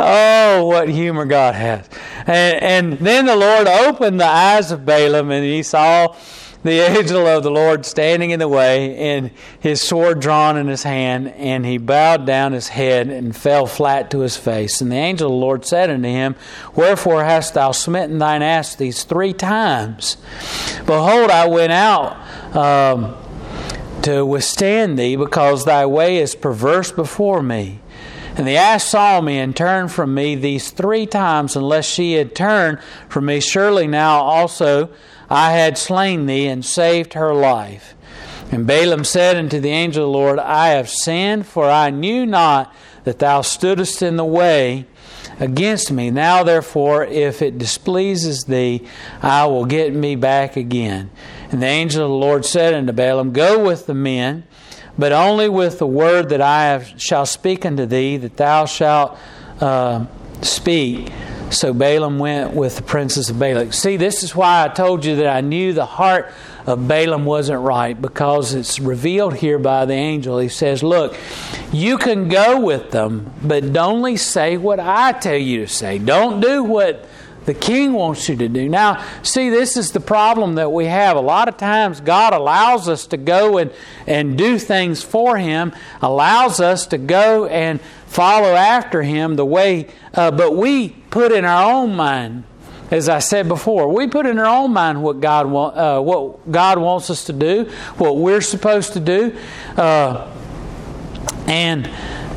oh, 0.02 0.66
what 0.66 0.88
humor 0.88 1.24
God 1.24 1.54
has. 1.54 1.88
And, 2.26 2.62
and 2.62 2.98
then 2.98 3.26
the 3.26 3.36
Lord 3.36 3.66
opened 3.66 4.20
the 4.20 4.26
eyes 4.26 4.70
of 4.70 4.84
Balaam, 4.84 5.30
and 5.30 5.44
he 5.44 5.62
saw 5.62 6.14
the 6.62 6.80
angel 6.96 7.26
of 7.26 7.42
the 7.42 7.50
Lord 7.50 7.84
standing 7.84 8.30
in 8.30 8.38
the 8.38 8.48
way, 8.48 8.96
and 8.96 9.30
his 9.58 9.80
sword 9.80 10.20
drawn 10.20 10.56
in 10.56 10.68
his 10.68 10.82
hand, 10.82 11.28
and 11.28 11.66
he 11.66 11.78
bowed 11.78 12.24
down 12.26 12.52
his 12.52 12.68
head 12.68 13.08
and 13.08 13.34
fell 13.34 13.66
flat 13.66 14.10
to 14.12 14.20
his 14.20 14.36
face. 14.36 14.80
And 14.80 14.92
the 14.92 14.96
angel 14.96 15.28
of 15.28 15.32
the 15.32 15.38
Lord 15.38 15.64
said 15.64 15.90
unto 15.90 16.08
him, 16.08 16.36
Wherefore 16.74 17.24
hast 17.24 17.54
thou 17.54 17.72
smitten 17.72 18.18
thine 18.18 18.42
ass 18.42 18.76
these 18.76 19.04
three 19.04 19.32
times? 19.32 20.16
Behold, 20.86 21.30
I 21.30 21.48
went 21.48 21.72
out. 21.72 22.16
Um, 22.56 23.16
to 24.02 24.26
withstand 24.26 24.98
thee, 24.98 25.16
because 25.16 25.64
thy 25.64 25.86
way 25.86 26.18
is 26.18 26.34
perverse 26.34 26.92
before 26.92 27.42
me. 27.42 27.78
And 28.37 28.47
the 28.47 28.57
ass 28.57 28.85
saw 28.85 29.21
me 29.21 29.38
and 29.38 29.55
turned 29.55 29.92
from 29.92 30.14
me 30.14 30.35
these 30.35 30.71
three 30.71 31.07
times, 31.07 31.55
unless 31.55 31.85
she 31.85 32.14
had 32.14 32.35
turned 32.35 32.79
from 33.09 33.27
me. 33.27 33.40
Surely 33.40 33.87
now 33.87 34.21
also 34.21 34.90
I 35.29 35.53
had 35.53 35.77
slain 35.77 36.27
thee 36.27 36.47
and 36.47 36.64
saved 36.64 37.12
her 37.12 37.35
life. 37.35 37.95
And 38.51 38.66
Balaam 38.66 39.05
said 39.05 39.37
unto 39.37 39.61
the 39.61 39.71
angel 39.71 40.05
of 40.05 40.12
the 40.12 40.18
Lord, 40.18 40.38
I 40.38 40.68
have 40.71 40.88
sinned, 40.88 41.47
for 41.47 41.71
I 41.71 41.90
knew 41.90 42.27
not 42.27 42.75
that 43.05 43.18
thou 43.18 43.40
stoodest 43.40 44.03
in 44.03 44.16
the 44.16 44.25
way 44.25 44.87
against 45.40 45.90
me. 45.90 46.11
Now, 46.11 46.42
therefore, 46.42 47.05
if 47.05 47.42
it 47.42 47.59
displeases 47.59 48.45
thee, 48.45 48.87
I 49.23 49.47
will 49.47 49.64
get 49.64 49.95
me 49.95 50.16
back 50.16 50.57
again. 50.57 51.11
And 51.51 51.62
the 51.62 51.66
angel 51.66 52.05
of 52.05 52.11
the 52.11 52.14
Lord 52.14 52.45
said 52.45 52.75
unto 52.75 52.92
Balaam, 52.92 53.33
Go 53.33 53.62
with 53.62 53.87
the 53.87 53.95
men 53.95 54.45
but 54.98 55.12
only 55.12 55.48
with 55.48 55.78
the 55.78 55.87
word 55.87 56.28
that 56.31 56.40
I 56.40 56.64
have, 56.64 57.00
shall 57.00 57.26
speak 57.26 57.64
unto 57.64 57.87
thee, 57.87 58.16
that 58.18 58.37
thou 58.37 58.66
shalt 58.66 59.18
uh, 59.61 60.07
speak. 60.42 61.11
So 61.50 61.74
Balaam 61.74 62.18
went 62.18 62.55
with 62.55 62.76
the 62.76 62.83
princes 62.83 63.28
of 63.28 63.38
Balak. 63.38 63.74
See, 63.74 63.96
this 63.96 64.22
is 64.22 64.35
why 64.35 64.64
I 64.64 64.68
told 64.68 65.05
you 65.05 65.16
that 65.16 65.26
I 65.26 65.42
knew 65.42 65.74
the 65.74 65.85
heart 65.85 66.33
of 66.66 66.88
Balaam 66.88 67.24
wasn't 67.24 67.61
right, 67.61 68.00
because 68.00 68.55
it's 68.55 68.81
revealed 68.81 69.35
here 69.35 69.59
by 69.59 69.85
the 69.85 69.94
angel. 69.94 70.38
He 70.38 70.48
says, 70.48 70.83
Look, 70.83 71.16
you 71.72 71.98
can 71.98 72.28
go 72.28 72.61
with 72.61 72.90
them, 72.90 73.33
but 73.42 73.76
only 73.76 74.16
say 74.16 74.57
what 74.57 74.81
I 74.81 75.12
tell 75.12 75.37
you 75.37 75.66
to 75.66 75.68
say. 75.68 75.98
Don't 75.98 76.40
do 76.40 76.62
what 76.64 77.07
the 77.44 77.55
king 77.55 77.92
wants 77.92 78.28
you 78.28 78.37
to 78.37 78.48
do. 78.48 78.68
Now, 78.68 79.05
see, 79.22 79.50
this 79.50 79.76
is 79.76 79.92
the 79.92 80.00
problem 80.00 80.55
that 80.57 80.70
we 80.70 80.87
have. 80.87 81.16
A 81.16 81.20
lot 81.20 81.48
of 81.48 81.57
times, 81.57 82.00
God 82.00 82.33
allows 82.33 82.88
us 82.88 83.07
to 83.09 83.16
go 83.16 83.59
and, 83.59 83.72
and 84.07 84.38
do 84.38 84.59
things 84.59 85.02
for 85.02 85.37
Him, 85.37 85.72
allows 86.00 86.61
us 86.61 86.87
to 86.87 86.98
go 86.98 87.46
and 87.46 87.81
follow 88.07 88.55
after 88.55 89.02
Him 89.02 89.37
the 89.37 89.46
way, 89.46 89.88
uh, 90.14 90.31
but 90.31 90.57
we 90.57 90.90
put 91.11 91.33
in 91.33 91.44
our 91.44 91.72
own 91.72 91.94
mind, 91.94 92.44
as 92.90 93.09
I 93.09 93.20
said 93.20 93.48
before, 93.48 93.88
we 93.88 94.07
put 94.07 94.26
in 94.26 94.38
our 94.38 94.46
own 94.46 94.72
mind 94.72 95.02
what 95.02 95.20
God, 95.20 95.46
uh, 95.46 96.00
what 96.00 96.50
God 96.50 96.78
wants 96.78 97.09
us 97.11 97.24
to 97.24 97.33
do, 97.33 97.70
what 97.96 98.18
we're 98.18 98.42
supposed 98.42 98.92
to 98.92 99.00
do. 99.00 99.37
Uh, 99.76 100.31
and 101.46 101.90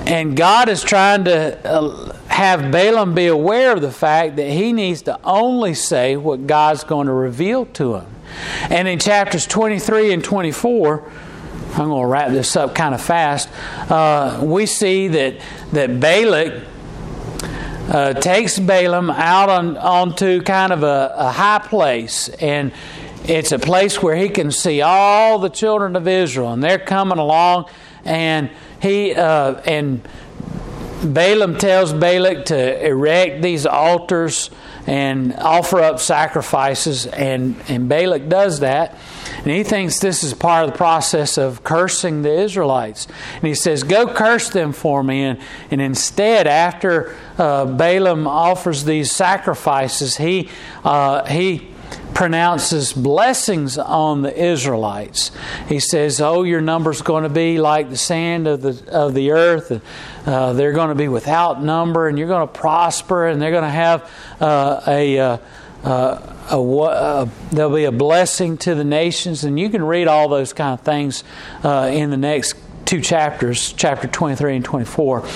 and 0.07 0.37
God 0.37 0.69
is 0.69 0.83
trying 0.83 1.23
to 1.25 1.59
uh, 1.67 2.14
have 2.35 2.69
Balaam 2.69 3.15
be 3.15 3.27
aware 3.27 3.71
of 3.71 3.81
the 3.81 3.93
fact 3.93 4.35
that 4.35 4.49
he 4.49 4.73
needs 4.73 5.03
to 5.03 5.17
only 5.23 5.73
say 5.73 6.17
what 6.17 6.45
God's 6.45 6.83
going 6.83 7.07
to 7.07 7.13
reveal 7.13 7.65
to 7.67 7.95
him. 7.95 8.07
And 8.69 8.89
in 8.89 8.99
chapters 8.99 9.47
23 9.47 10.11
and 10.11 10.21
24, 10.21 11.09
I'm 11.77 11.87
going 11.87 12.01
to 12.01 12.07
wrap 12.07 12.31
this 12.31 12.57
up 12.57 12.75
kind 12.75 12.93
of 12.93 13.01
fast. 13.01 13.47
Uh, 13.89 14.41
we 14.43 14.65
see 14.65 15.07
that 15.07 15.39
that 15.71 16.01
Balak 16.01 16.65
uh, 17.87 18.13
takes 18.15 18.59
Balaam 18.59 19.11
out 19.11 19.47
on 19.47 19.77
onto 19.77 20.41
kind 20.41 20.73
of 20.73 20.83
a, 20.83 21.13
a 21.15 21.31
high 21.31 21.59
place, 21.59 22.27
and 22.27 22.73
it's 23.23 23.53
a 23.53 23.59
place 23.59 24.03
where 24.03 24.17
he 24.17 24.27
can 24.27 24.51
see 24.51 24.81
all 24.81 25.39
the 25.39 25.49
children 25.49 25.95
of 25.95 26.05
Israel, 26.05 26.51
and 26.51 26.61
they're 26.61 26.79
coming 26.79 27.17
along, 27.17 27.69
and 28.03 28.49
he 28.81 29.15
uh, 29.15 29.61
and 29.65 30.05
Balaam 31.05 31.57
tells 31.57 31.93
Balak 31.93 32.45
to 32.45 32.85
erect 32.85 33.41
these 33.41 33.65
altars 33.65 34.49
and 34.87 35.33
offer 35.35 35.79
up 35.79 35.99
sacrifices, 35.99 37.07
and, 37.07 37.55
and 37.67 37.89
Balak 37.89 38.29
does 38.29 38.59
that. 38.59 38.97
And 39.37 39.47
he 39.47 39.63
thinks 39.63 39.99
this 39.99 40.23
is 40.23 40.33
part 40.33 40.65
of 40.65 40.71
the 40.71 40.77
process 40.77 41.37
of 41.37 41.63
cursing 41.63 42.21
the 42.21 42.31
Israelites. 42.31 43.07
And 43.35 43.43
he 43.43 43.55
says, 43.55 43.83
Go 43.83 44.11
curse 44.11 44.49
them 44.49 44.73
for 44.73 45.03
me. 45.03 45.23
And, 45.23 45.39
and 45.71 45.81
instead, 45.81 46.47
after 46.47 47.15
uh, 47.37 47.65
Balaam 47.65 48.27
offers 48.27 48.83
these 48.83 49.11
sacrifices, 49.11 50.17
he, 50.17 50.49
uh, 50.83 51.25
he 51.25 51.74
pronounces 52.15 52.93
blessings 52.93 53.77
on 53.77 54.23
the 54.23 54.35
Israelites. 54.35 55.31
He 55.67 55.79
says, 55.79 56.21
"Oh, 56.21 56.41
your 56.41 56.61
number's 56.61 57.03
going 57.03 57.23
to 57.23 57.29
be 57.29 57.59
like 57.59 57.89
the 57.89 57.97
sand 57.97 58.47
of 58.47 58.61
the 58.61 58.91
of 58.91 59.13
the 59.13 59.31
earth. 59.31 59.83
Uh, 60.25 60.53
they're 60.53 60.71
going 60.71 60.89
to 60.89 60.95
be 60.95 61.09
without 61.09 61.61
number, 61.61 62.07
and 62.07 62.17
you're 62.17 62.29
going 62.29 62.47
to 62.47 62.53
prosper, 62.53 63.27
and 63.27 63.39
they're 63.39 63.51
going 63.51 63.63
to 63.63 63.69
have 63.69 64.09
uh, 64.41 64.81
a." 64.87 65.19
Uh, 65.19 65.37
uh 65.83 66.31
a, 66.51 66.61
uh, 66.61 67.27
there'll 67.51 67.73
be 67.73 67.85
a 67.85 67.91
blessing 67.91 68.55
to 68.59 68.75
the 68.75 68.83
nations, 68.83 69.43
and 69.43 69.59
you 69.59 69.67
can 69.67 69.83
read 69.83 70.07
all 70.07 70.29
those 70.29 70.53
kind 70.53 70.79
of 70.79 70.85
things 70.85 71.23
uh, 71.63 71.89
in 71.91 72.11
the 72.11 72.17
next 72.17 72.55
two 72.85 73.01
chapters, 73.01 73.73
chapter 73.73 74.07
23 74.07 74.57
and 74.57 74.63
24. 74.63 75.27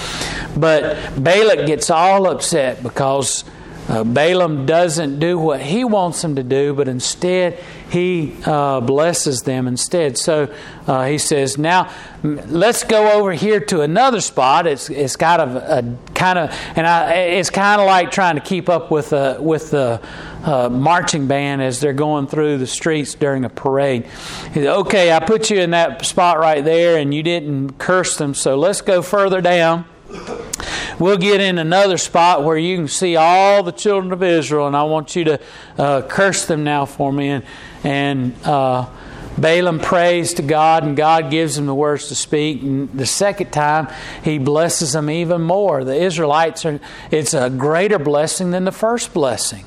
But 0.55 1.23
Balak 1.23 1.65
gets 1.65 1.89
all 1.89 2.29
upset 2.29 2.83
because 2.83 3.43
uh, 3.89 4.03
Balaam 4.03 4.67
doesn't 4.67 5.17
do 5.17 5.39
what 5.39 5.61
he 5.61 5.83
wants 5.83 6.21
them 6.21 6.35
to 6.35 6.43
do, 6.43 6.75
but 6.75 6.87
instead 6.87 7.59
he 7.89 8.35
uh, 8.45 8.81
blesses 8.81 9.41
them 9.41 9.67
instead. 9.67 10.15
So 10.15 10.53
uh, 10.85 11.07
he 11.07 11.17
says, 11.17 11.57
"Now 11.57 11.91
let's 12.23 12.83
go 12.83 13.13
over 13.13 13.33
here 13.33 13.59
to 13.61 13.81
another 13.81 14.21
spot. 14.21 14.67
It's 14.67 14.91
it's 14.91 15.15
got 15.15 15.39
a, 15.39 15.79
a 15.79 15.97
kind 16.13 16.37
of 16.37 16.51
and 16.75 16.85
I, 16.85 17.13
it's 17.13 17.49
kind 17.49 17.81
of 17.81 17.87
like 17.87 18.11
trying 18.11 18.35
to 18.35 18.41
keep 18.41 18.69
up 18.69 18.91
with 18.91 19.09
the 19.09 19.37
with 19.39 19.71
the 19.71 19.99
uh, 20.43 20.69
marching 20.69 21.25
band 21.25 21.63
as 21.63 21.79
they're 21.79 21.91
going 21.91 22.27
through 22.27 22.59
the 22.59 22.67
streets 22.67 23.15
during 23.15 23.43
a 23.43 23.49
parade. 23.49 24.05
Said, 24.53 24.67
okay, 24.67 25.11
I 25.11 25.19
put 25.19 25.49
you 25.49 25.61
in 25.61 25.71
that 25.71 26.05
spot 26.05 26.37
right 26.37 26.63
there, 26.63 26.97
and 26.97 27.11
you 27.11 27.23
didn't 27.23 27.79
curse 27.79 28.17
them. 28.17 28.35
So 28.35 28.55
let's 28.55 28.81
go 28.81 29.01
further 29.01 29.41
down." 29.41 29.85
We'll 30.99 31.17
get 31.17 31.39
in 31.39 31.57
another 31.57 31.97
spot 31.97 32.43
where 32.43 32.57
you 32.57 32.75
can 32.75 32.87
see 32.87 33.15
all 33.15 33.63
the 33.63 33.71
children 33.71 34.11
of 34.11 34.21
Israel, 34.21 34.67
and 34.67 34.75
I 34.75 34.83
want 34.83 35.15
you 35.15 35.23
to 35.23 35.39
uh, 35.77 36.01
curse 36.01 36.45
them 36.45 36.63
now 36.63 36.85
for 36.85 37.13
me. 37.13 37.29
And, 37.29 37.45
and 37.83 38.33
uh, 38.43 38.89
Balaam 39.37 39.79
prays 39.79 40.33
to 40.33 40.41
God, 40.41 40.83
and 40.83 40.97
God 40.97 41.31
gives 41.31 41.57
him 41.57 41.67
the 41.67 41.75
words 41.75 42.09
to 42.09 42.15
speak. 42.15 42.61
And 42.61 42.91
the 42.91 43.05
second 43.05 43.51
time, 43.51 43.87
he 44.23 44.39
blesses 44.39 44.93
them 44.93 45.09
even 45.09 45.41
more. 45.41 45.83
The 45.83 45.95
Israelites 45.95 46.65
are, 46.65 46.79
it's 47.11 47.33
a 47.33 47.49
greater 47.49 47.99
blessing 47.99 48.51
than 48.51 48.65
the 48.65 48.71
first 48.71 49.13
blessing. 49.13 49.65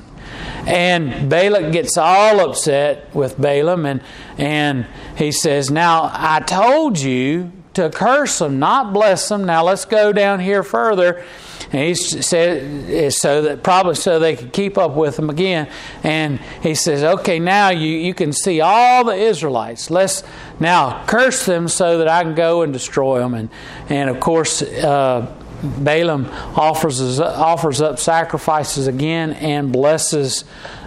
And 0.67 1.29
Balak 1.29 1.71
gets 1.73 1.97
all 1.97 2.39
upset 2.41 3.13
with 3.15 3.39
Balaam, 3.41 3.85
and, 3.85 4.01
and 4.37 4.85
he 5.17 5.31
says, 5.31 5.71
Now, 5.71 6.09
I 6.13 6.41
told 6.41 6.99
you 6.99 7.51
to 7.73 7.89
curse 7.89 8.39
them, 8.39 8.59
not 8.59 8.93
bless 8.93 9.29
them. 9.29 9.45
Now 9.45 9.63
let's 9.63 9.85
go 9.85 10.13
down 10.13 10.39
here 10.39 10.63
further. 10.63 11.23
And 11.71 11.81
he 11.81 11.95
said 11.95 13.13
so 13.13 13.41
that 13.41 13.63
probably 13.63 13.95
so 13.95 14.19
they 14.19 14.35
could 14.35 14.53
keep 14.53 14.77
up 14.77 14.95
with 14.95 15.15
them 15.15 15.29
again. 15.31 15.69
And 16.03 16.39
he 16.61 16.75
says, 16.75 17.03
"Okay, 17.03 17.39
now 17.39 17.69
you, 17.69 17.89
you 17.89 18.13
can 18.13 18.31
see 18.31 18.61
all 18.61 19.03
the 19.03 19.15
Israelites. 19.15 19.89
Let's 19.89 20.23
now 20.59 21.03
curse 21.07 21.45
them 21.47 21.67
so 21.67 21.97
that 21.97 22.07
I 22.07 22.21
can 22.23 22.35
go 22.35 22.61
and 22.61 22.71
destroy 22.71 23.19
them." 23.19 23.33
And 23.33 23.49
and 23.89 24.09
of 24.09 24.19
course. 24.19 24.61
Uh, 24.61 25.33
Balaam 25.63 26.25
offers 26.57 27.21
offers 27.21 27.79
up 27.79 27.97
sacrifices 27.97 28.87
again 28.87 29.31
and 29.31 29.71
blesses 29.71 30.43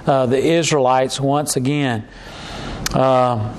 uh, 0.06 0.26
the 0.26 0.36
Israelites 0.36 1.18
once 1.18 1.56
again. 1.56 2.06
Uh, 2.92 3.54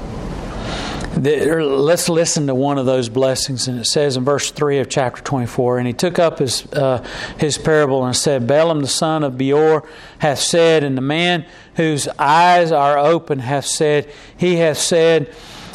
let's 1.17 2.10
listen 2.10 2.47
to 2.47 2.56
one 2.56 2.77
of 2.77 2.86
those 2.86 3.10
blessings. 3.10 3.67
And 3.67 3.80
it 3.80 3.86
says 3.86 4.17
in 4.17 4.23
verse 4.23 4.51
3 4.51 4.80
of 4.80 4.89
chapter 4.89 5.21
24 5.21 5.80
And 5.80 5.88
he 5.88 5.93
took 5.93 6.19
up 6.19 6.39
his, 6.39 6.65
uh, 6.73 7.06
his 7.38 7.58
parable 7.58 8.06
and 8.06 8.15
said, 8.15 8.47
Balaam 8.47 8.82
the 8.82 8.88
son 8.88 9.23
of 9.23 9.38
Beor 9.38 9.88
hath 10.19 10.39
said, 10.39 10.84
and 10.84 10.97
the 10.97 11.01
man 11.01 11.45
whose 11.75 12.08
eyes 12.19 12.71
are 12.71 12.97
open 12.97 13.39
hath 13.39 13.65
said, 13.65 14.12
He 14.36 14.58
hath 14.58 14.77
said, 14.77 15.34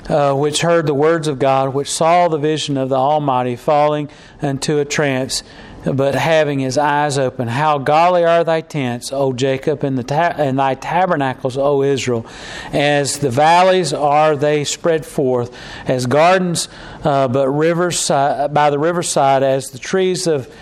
uh, 0.08 0.34
which 0.34 0.62
heard 0.62 0.86
the 0.86 0.94
words 0.94 1.28
of 1.28 1.38
God, 1.38 1.74
which 1.74 1.90
saw 1.90 2.28
the 2.28 2.38
vision 2.38 2.76
of 2.76 2.88
the 2.88 2.96
Almighty 2.96 3.56
falling 3.56 4.08
into 4.40 4.78
a 4.78 4.84
trance 4.84 5.42
but 5.84 6.14
having 6.14 6.60
his 6.60 6.78
eyes 6.78 7.18
open. 7.18 7.48
How 7.48 7.78
godly 7.78 8.24
are 8.24 8.44
thy 8.44 8.60
tents, 8.60 9.12
O 9.12 9.32
Jacob, 9.32 9.84
and, 9.84 10.06
ta- 10.06 10.34
and 10.36 10.58
thy 10.58 10.74
tabernacles, 10.74 11.56
O 11.56 11.82
Israel. 11.82 12.26
As 12.72 13.18
the 13.18 13.30
valleys 13.30 13.92
are 13.92 14.36
they 14.36 14.64
spread 14.64 15.04
forth, 15.04 15.56
as 15.86 16.06
gardens, 16.06 16.68
uh, 17.04 17.28
but 17.28 17.48
rivers 17.48 18.08
by 18.08 18.70
the 18.70 18.78
riverside, 18.78 19.42
as 19.42 19.70
the 19.70 19.78
trees 19.78 20.26
of 20.26 20.52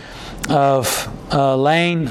of 0.48 1.08
uh, 1.32 1.54
lane 1.54 2.08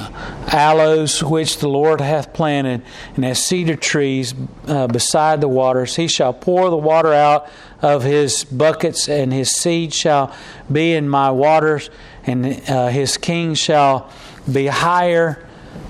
aloes 0.47 1.23
which 1.23 1.57
the 1.57 1.67
Lord 1.67 1.99
hath 1.99 2.33
planted, 2.33 2.83
and 3.15 3.25
as 3.25 3.43
cedar 3.45 3.75
trees 3.75 4.33
uh, 4.67 4.87
beside 4.87 5.41
the 5.41 5.47
waters. 5.47 5.95
He 5.95 6.07
shall 6.07 6.33
pour 6.33 6.69
the 6.69 6.77
water 6.77 7.13
out 7.13 7.49
of 7.81 8.03
his 8.03 8.43
buckets, 8.43 9.09
and 9.09 9.33
his 9.33 9.51
seed 9.51 9.93
shall 9.93 10.33
be 10.71 10.93
in 10.93 11.09
my 11.09 11.31
waters, 11.31 11.89
and 12.29 12.69
uh, 12.69 12.87
his 12.89 13.17
king 13.17 13.55
shall 13.55 14.11
be 14.51 14.67
higher 14.67 15.43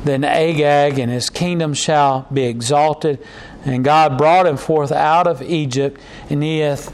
than 0.05 0.23
Agag, 0.23 0.97
and 0.97 1.11
his 1.11 1.29
kingdom 1.29 1.73
shall 1.73 2.27
be 2.31 2.43
exalted. 2.43 3.19
And 3.65 3.83
God 3.83 4.17
brought 4.17 4.47
him 4.47 4.55
forth 4.55 4.93
out 4.93 5.27
of 5.27 5.41
Egypt, 5.41 5.99
and 6.29 6.41
he 6.41 6.59
hath, 6.59 6.93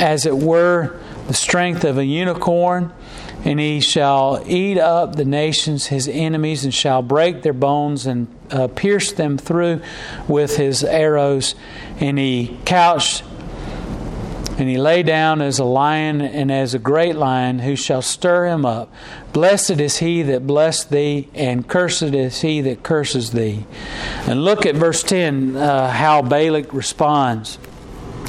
as 0.00 0.26
it 0.26 0.36
were, 0.36 0.98
the 1.28 1.34
strength 1.34 1.84
of 1.84 1.98
a 1.98 2.04
unicorn. 2.04 2.92
And 3.44 3.60
he 3.60 3.80
shall 3.80 4.42
eat 4.44 4.76
up 4.76 5.14
the 5.14 5.24
nations, 5.24 5.86
his 5.86 6.08
enemies, 6.08 6.64
and 6.64 6.74
shall 6.74 7.00
break 7.00 7.42
their 7.42 7.54
bones 7.54 8.06
and 8.06 8.26
uh, 8.50 8.66
pierce 8.68 9.12
them 9.12 9.38
through 9.38 9.80
with 10.28 10.56
his 10.56 10.82
arrows. 10.82 11.54
And 12.00 12.18
he 12.18 12.58
couched 12.66 13.22
and 14.60 14.68
he 14.68 14.76
lay 14.76 15.02
down 15.02 15.40
as 15.40 15.58
a 15.58 15.64
lion 15.64 16.20
and 16.20 16.52
as 16.52 16.74
a 16.74 16.78
great 16.78 17.16
lion, 17.16 17.60
who 17.60 17.74
shall 17.74 18.02
stir 18.02 18.46
him 18.46 18.66
up. 18.66 18.92
Blessed 19.32 19.80
is 19.80 19.98
he 19.98 20.22
that 20.22 20.46
blessed 20.46 20.90
thee, 20.90 21.28
and 21.34 21.66
cursed 21.66 22.02
is 22.02 22.42
he 22.42 22.60
that 22.60 22.82
curses 22.82 23.32
thee. 23.32 23.64
And 24.26 24.44
look 24.44 24.66
at 24.66 24.74
verse 24.74 25.02
10, 25.02 25.56
uh, 25.56 25.90
how 25.90 26.22
Balak 26.22 26.72
responds. 26.74 27.58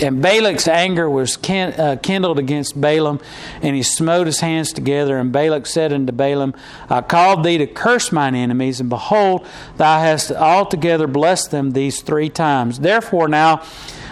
And 0.02 0.22
Balak's 0.22 0.68
anger 0.68 1.08
was 1.08 1.38
uh, 1.38 1.98
kindled 2.02 2.40
against 2.40 2.80
Balaam, 2.80 3.20
and 3.62 3.76
he 3.76 3.84
smote 3.84 4.26
his 4.26 4.40
hands 4.40 4.74
together. 4.74 5.18
And 5.18 5.32
Balak 5.32 5.68
said 5.68 5.94
unto 5.94 6.12
Balaam, 6.12 6.56
I 6.90 7.02
called 7.02 7.44
thee 7.44 7.60
to 7.60 7.68
curse 7.68 8.12
mine 8.12 8.34
enemies, 8.34 8.80
and 8.80 8.90
behold, 8.90 9.46
thou 9.78 10.00
hast 10.00 10.32
altogether 10.32 11.06
blessed 11.06 11.52
them 11.52 11.72
these 11.72 12.02
three 12.02 12.30
times. 12.30 12.80
Therefore 12.80 13.28
now 13.28 13.64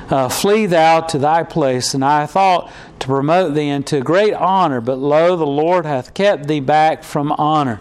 uh, 0.09 0.27
Flee 0.27 0.65
thou 0.65 1.01
to 1.01 1.17
thy 1.17 1.43
place, 1.43 1.93
and 1.93 2.03
I 2.03 2.25
thought 2.25 2.71
to 2.99 3.07
promote 3.07 3.53
thee 3.53 3.69
into 3.69 4.01
great 4.01 4.33
honor, 4.33 4.81
but 4.81 4.97
lo, 4.97 5.35
the 5.35 5.45
Lord 5.45 5.85
hath 5.85 6.13
kept 6.13 6.47
thee 6.47 6.59
back 6.59 7.03
from 7.03 7.31
honor. 7.33 7.79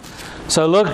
So 0.48 0.66
look, 0.66 0.88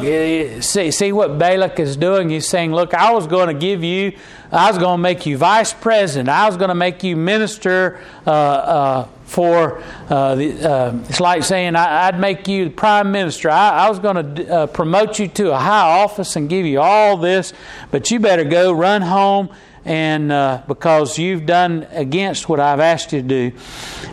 see, 0.63 0.91
see 0.91 1.13
what 1.13 1.39
Balak 1.39 1.79
is 1.79 1.97
doing. 1.97 2.29
He's 2.29 2.49
saying, 2.49 2.73
Look, 2.73 2.93
I 2.93 3.13
was 3.13 3.29
going 3.29 3.47
to 3.47 3.55
give 3.55 3.85
you, 3.85 4.13
I 4.51 4.69
was 4.69 4.79
going 4.79 4.99
to 4.99 5.03
make 5.03 5.27
you 5.27 5.39
vice 5.39 5.73
president, 5.73 6.29
I 6.29 6.47
was 6.47 6.57
going 6.57 6.71
to 6.71 6.75
make 6.75 7.05
you 7.05 7.15
minister 7.17 8.01
uh, 8.27 8.31
uh, 8.31 9.09
for, 9.27 9.81
uh, 10.11 10.35
the, 10.35 10.69
uh, 10.69 10.99
it's 11.09 11.21
like 11.21 11.45
saying, 11.45 11.77
I, 11.77 12.11
would 12.11 12.21
make 12.21 12.49
you 12.49 12.69
prime 12.69 13.13
minister. 13.13 13.49
I, 13.49 13.87
I 13.87 13.89
was 13.89 14.01
going 14.01 14.35
to 14.35 14.53
uh, 14.53 14.67
promote 14.67 15.21
you 15.21 15.29
to 15.29 15.53
a 15.53 15.59
high 15.59 16.03
office 16.03 16.35
and 16.35 16.49
give 16.49 16.67
you 16.67 16.81
all 16.81 17.17
this, 17.17 17.53
but 17.93 18.11
you 18.11 18.19
better 18.19 18.45
go 18.45 18.73
run 18.73 19.03
home 19.03 19.51
and 19.85 20.33
uh, 20.33 20.63
because 20.67 21.19
you've 21.19 21.45
done 21.45 21.87
against 21.91 22.49
what 22.49 22.59
I've 22.59 22.81
asked 22.81 23.13
you 23.13 23.21
to 23.21 23.29
do. 23.29 23.53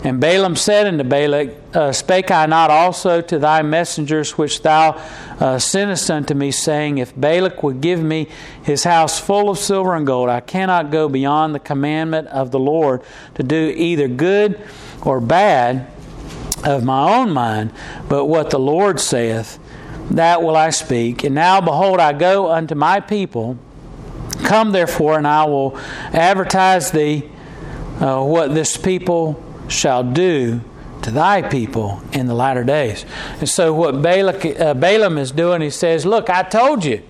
And 0.04 0.20
Balaam 0.20 0.56
said 0.56 0.88
unto 0.88 1.04
Balak, 1.04 1.50
uh, 1.74 1.92
Spake 1.92 2.32
I 2.32 2.46
not 2.46 2.70
also 2.70 3.22
to 3.22 3.40
thy 3.40 3.62
messengers 3.62 4.38
which 4.38 4.62
thou 4.62 4.92
uh, 5.40 5.58
sentest 5.60 6.10
unto 6.10 6.34
me, 6.34 6.52
saying, 6.52 6.98
If 6.98 7.20
Balak 7.20 7.64
would 7.64 7.80
give 7.80 8.02
me 8.02 8.28
his 8.64 8.84
house 8.84 9.20
full 9.20 9.50
of 9.50 9.58
silver 9.58 9.96
and 9.96 10.06
gold, 10.06 10.30
I 10.30 10.42
cannot 10.42 10.92
go 10.92 11.08
beyond 11.08 11.56
the 11.56 11.60
commandment 11.60 12.28
of 12.28 12.52
the 12.52 12.60
Lord 12.60 13.02
to 13.36 13.44
do 13.44 13.74
either 13.76 14.08
good 14.08 14.60
or 15.04 15.22
bad 15.22 15.88
of 16.64 16.84
my 16.84 17.18
own 17.18 17.32
mind, 17.32 17.72
but 18.10 18.26
what 18.26 18.50
the 18.50 18.60
Lord 18.60 19.00
saith, 19.00 19.58
that 20.12 20.44
will 20.44 20.58
I 20.58 20.72
speak. 20.72 21.24
And 21.24 21.34
now, 21.34 21.62
behold, 21.62 22.00
I 22.00 22.14
go 22.14 22.52
unto 22.52 22.76
my 22.76 23.00
people 23.00 23.58
Come 24.44 24.72
therefore, 24.72 25.18
and 25.18 25.28
I 25.28 25.46
will 25.46 25.78
advertise 26.14 26.92
thee 26.92 27.30
uh, 28.00 28.24
what 28.24 28.54
this 28.54 28.78
people 28.78 29.42
shall 29.68 30.04
do 30.04 30.62
to 31.04 31.12
thy 31.12 31.42
people 31.42 32.02
in 32.12 32.28
the 32.28 32.34
latter 32.34 32.64
days. 32.64 33.06
And 33.40 33.50
so, 33.50 33.74
what 33.74 34.02
Balak, 34.02 34.46
uh, 34.60 34.74
Balaam 34.74 35.18
is 35.18 35.32
doing, 35.32 35.62
he 35.62 35.70
says, 35.70 36.06
Look, 36.06 36.30
I 36.30 36.44
told 36.44 36.86
you. 36.86 37.02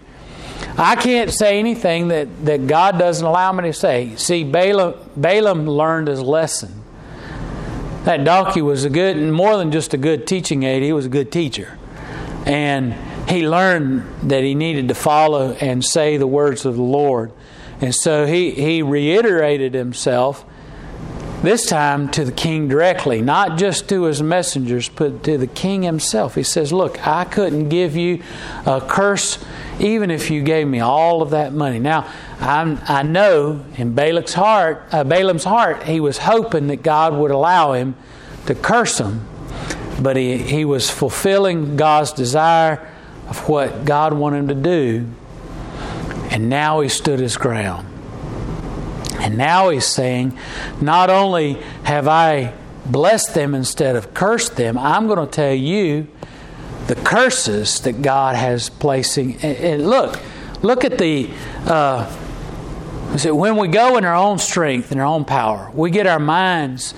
I 0.77 0.95
can't 0.95 1.31
say 1.31 1.59
anything 1.59 2.09
that, 2.09 2.45
that 2.45 2.67
God 2.67 2.97
doesn't 2.97 3.25
allow 3.25 3.51
me 3.51 3.63
to 3.63 3.73
say. 3.73 4.15
See, 4.15 4.43
Balaam, 4.43 4.95
Balaam 5.17 5.67
learned 5.67 6.07
his 6.07 6.21
lesson. 6.21 6.83
That 8.03 8.23
donkey 8.23 8.61
was 8.61 8.83
a 8.83 8.89
good, 8.89 9.17
more 9.17 9.57
than 9.57 9.71
just 9.71 9.93
a 9.93 9.97
good 9.97 10.25
teaching 10.25 10.63
aid, 10.63 10.81
he 10.81 10.93
was 10.93 11.05
a 11.05 11.09
good 11.09 11.31
teacher. 11.31 11.77
And 12.45 12.95
he 13.27 13.47
learned 13.47 14.29
that 14.29 14.43
he 14.43 14.55
needed 14.55 14.87
to 14.89 14.95
follow 14.95 15.53
and 15.53 15.83
say 15.83 16.17
the 16.17 16.27
words 16.27 16.65
of 16.65 16.75
the 16.75 16.81
Lord. 16.81 17.31
And 17.79 17.95
so 17.95 18.25
he, 18.25 18.51
he 18.51 18.81
reiterated 18.81 19.73
himself, 19.73 20.45
this 21.41 21.65
time 21.65 22.09
to 22.09 22.23
the 22.23 22.31
king 22.31 22.67
directly, 22.67 23.21
not 23.21 23.57
just 23.57 23.89
to 23.89 24.03
his 24.03 24.21
messengers, 24.21 24.89
but 24.89 25.23
to 25.23 25.39
the 25.39 25.47
king 25.47 25.81
himself. 25.81 26.35
He 26.35 26.43
says, 26.43 26.71
Look, 26.71 27.07
I 27.07 27.23
couldn't 27.23 27.69
give 27.69 27.95
you 27.95 28.21
a 28.67 28.79
curse 28.79 29.43
even 29.79 30.11
if 30.11 30.29
you 30.29 30.43
gave 30.43 30.67
me 30.67 30.79
all 30.79 31.23
of 31.23 31.31
that 31.31 31.53
money. 31.53 31.79
Now, 31.79 32.07
I'm, 32.39 32.79
i 32.87 33.01
know 33.01 33.65
in 33.75 33.95
Balak's 33.95 34.33
heart, 34.33 34.83
uh, 34.91 35.03
Balaam's 35.03 35.43
heart, 35.43 35.83
he 35.83 35.99
was 35.99 36.19
hoping 36.19 36.67
that 36.67 36.83
God 36.83 37.15
would 37.15 37.31
allow 37.31 37.73
him 37.73 37.95
to 38.45 38.53
curse 38.53 38.99
him, 38.99 39.27
but 39.99 40.15
he, 40.15 40.37
he 40.37 40.63
was 40.65 40.91
fulfilling 40.91 41.77
God's 41.77 42.13
desire 42.13 42.87
of 43.31 43.47
what 43.47 43.85
God 43.85 44.11
wanted 44.11 44.39
him 44.39 44.47
to 44.49 44.55
do, 44.55 45.07
and 46.31 46.49
now 46.49 46.81
he 46.81 46.89
stood 46.89 47.21
his 47.21 47.37
ground. 47.37 47.87
And 49.21 49.37
now 49.37 49.69
he's 49.69 49.85
saying, 49.85 50.37
Not 50.81 51.09
only 51.09 51.53
have 51.83 52.09
I 52.09 52.53
blessed 52.85 53.33
them 53.33 53.55
instead 53.55 53.95
of 53.95 54.13
cursed 54.13 54.57
them, 54.57 54.77
I'm 54.77 55.07
going 55.07 55.25
to 55.25 55.31
tell 55.31 55.53
you 55.53 56.09
the 56.87 56.95
curses 56.95 57.79
that 57.81 58.01
God 58.01 58.35
has 58.35 58.69
placing. 58.69 59.37
And 59.37 59.89
look, 59.89 60.19
look 60.61 60.83
at 60.83 60.97
the. 60.97 61.29
Uh, 61.65 62.11
when 63.23 63.55
we 63.55 63.69
go 63.69 63.95
in 63.95 64.03
our 64.03 64.15
own 64.15 64.39
strength 64.39 64.91
and 64.91 64.99
our 64.99 65.07
own 65.07 65.23
power, 65.23 65.71
we 65.73 65.89
get 65.89 66.05
our 66.05 66.19
minds 66.19 66.93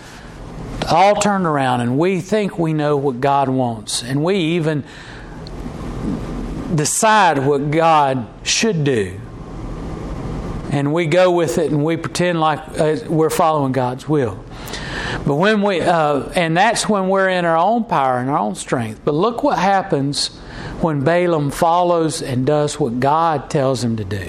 all 0.90 1.16
turned 1.16 1.46
around 1.46 1.82
and 1.82 2.00
we 2.00 2.22
think 2.22 2.58
we 2.58 2.74
know 2.74 2.98
what 2.98 3.22
God 3.22 3.50
wants. 3.50 4.02
And 4.02 4.24
we 4.24 4.36
even 4.36 4.84
decide 6.74 7.46
what 7.46 7.72
God 7.72 8.28
should 8.44 8.84
do. 8.84 9.20
And 10.72 10.92
we 10.92 11.06
go 11.06 11.32
with 11.32 11.60
it 11.60 11.72
and 11.72 11.84
we 11.86 11.98
pretend 11.98 12.40
like 12.40 12.60
uh, 12.80 12.98
we're 13.08 13.30
following 13.30 13.74
God's 13.74 14.10
will. 14.10 14.44
But 15.26 15.36
when 15.36 15.62
we, 15.62 15.82
uh, 15.82 16.30
and 16.36 16.58
that's 16.58 16.90
when 16.90 17.10
we're 17.10 17.30
in 17.30 17.46
our 17.46 17.58
own 17.58 17.84
power 17.86 18.18
and 18.18 18.30
our 18.30 18.40
own 18.40 18.56
strength. 18.56 19.02
But 19.06 19.14
look 19.14 19.44
what 19.44 19.60
happens 19.60 20.36
when 20.82 21.04
Balaam 21.04 21.52
follows 21.52 22.22
and 22.22 22.46
does 22.46 22.80
what 22.80 23.00
God 23.00 23.50
tells 23.50 23.84
him 23.84 23.98
to 23.98 24.04
do. 24.04 24.28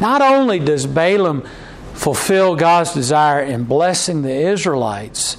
Not 0.00 0.20
only 0.20 0.58
does 0.58 0.86
Balaam 0.86 1.46
fulfill 1.94 2.56
God's 2.56 2.92
desire 2.92 3.40
in 3.40 3.64
blessing 3.64 4.22
the 4.22 4.34
Israelites 4.34 5.36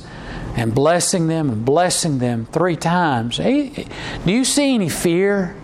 and 0.56 0.74
blessing 0.74 1.28
them 1.28 1.50
and 1.50 1.66
blessing 1.66 2.20
them 2.20 2.46
three 2.46 2.76
times, 2.76 3.38
do 3.38 3.86
you 4.26 4.46
see 4.46 4.74
any 4.74 4.90
fear 4.90 5.56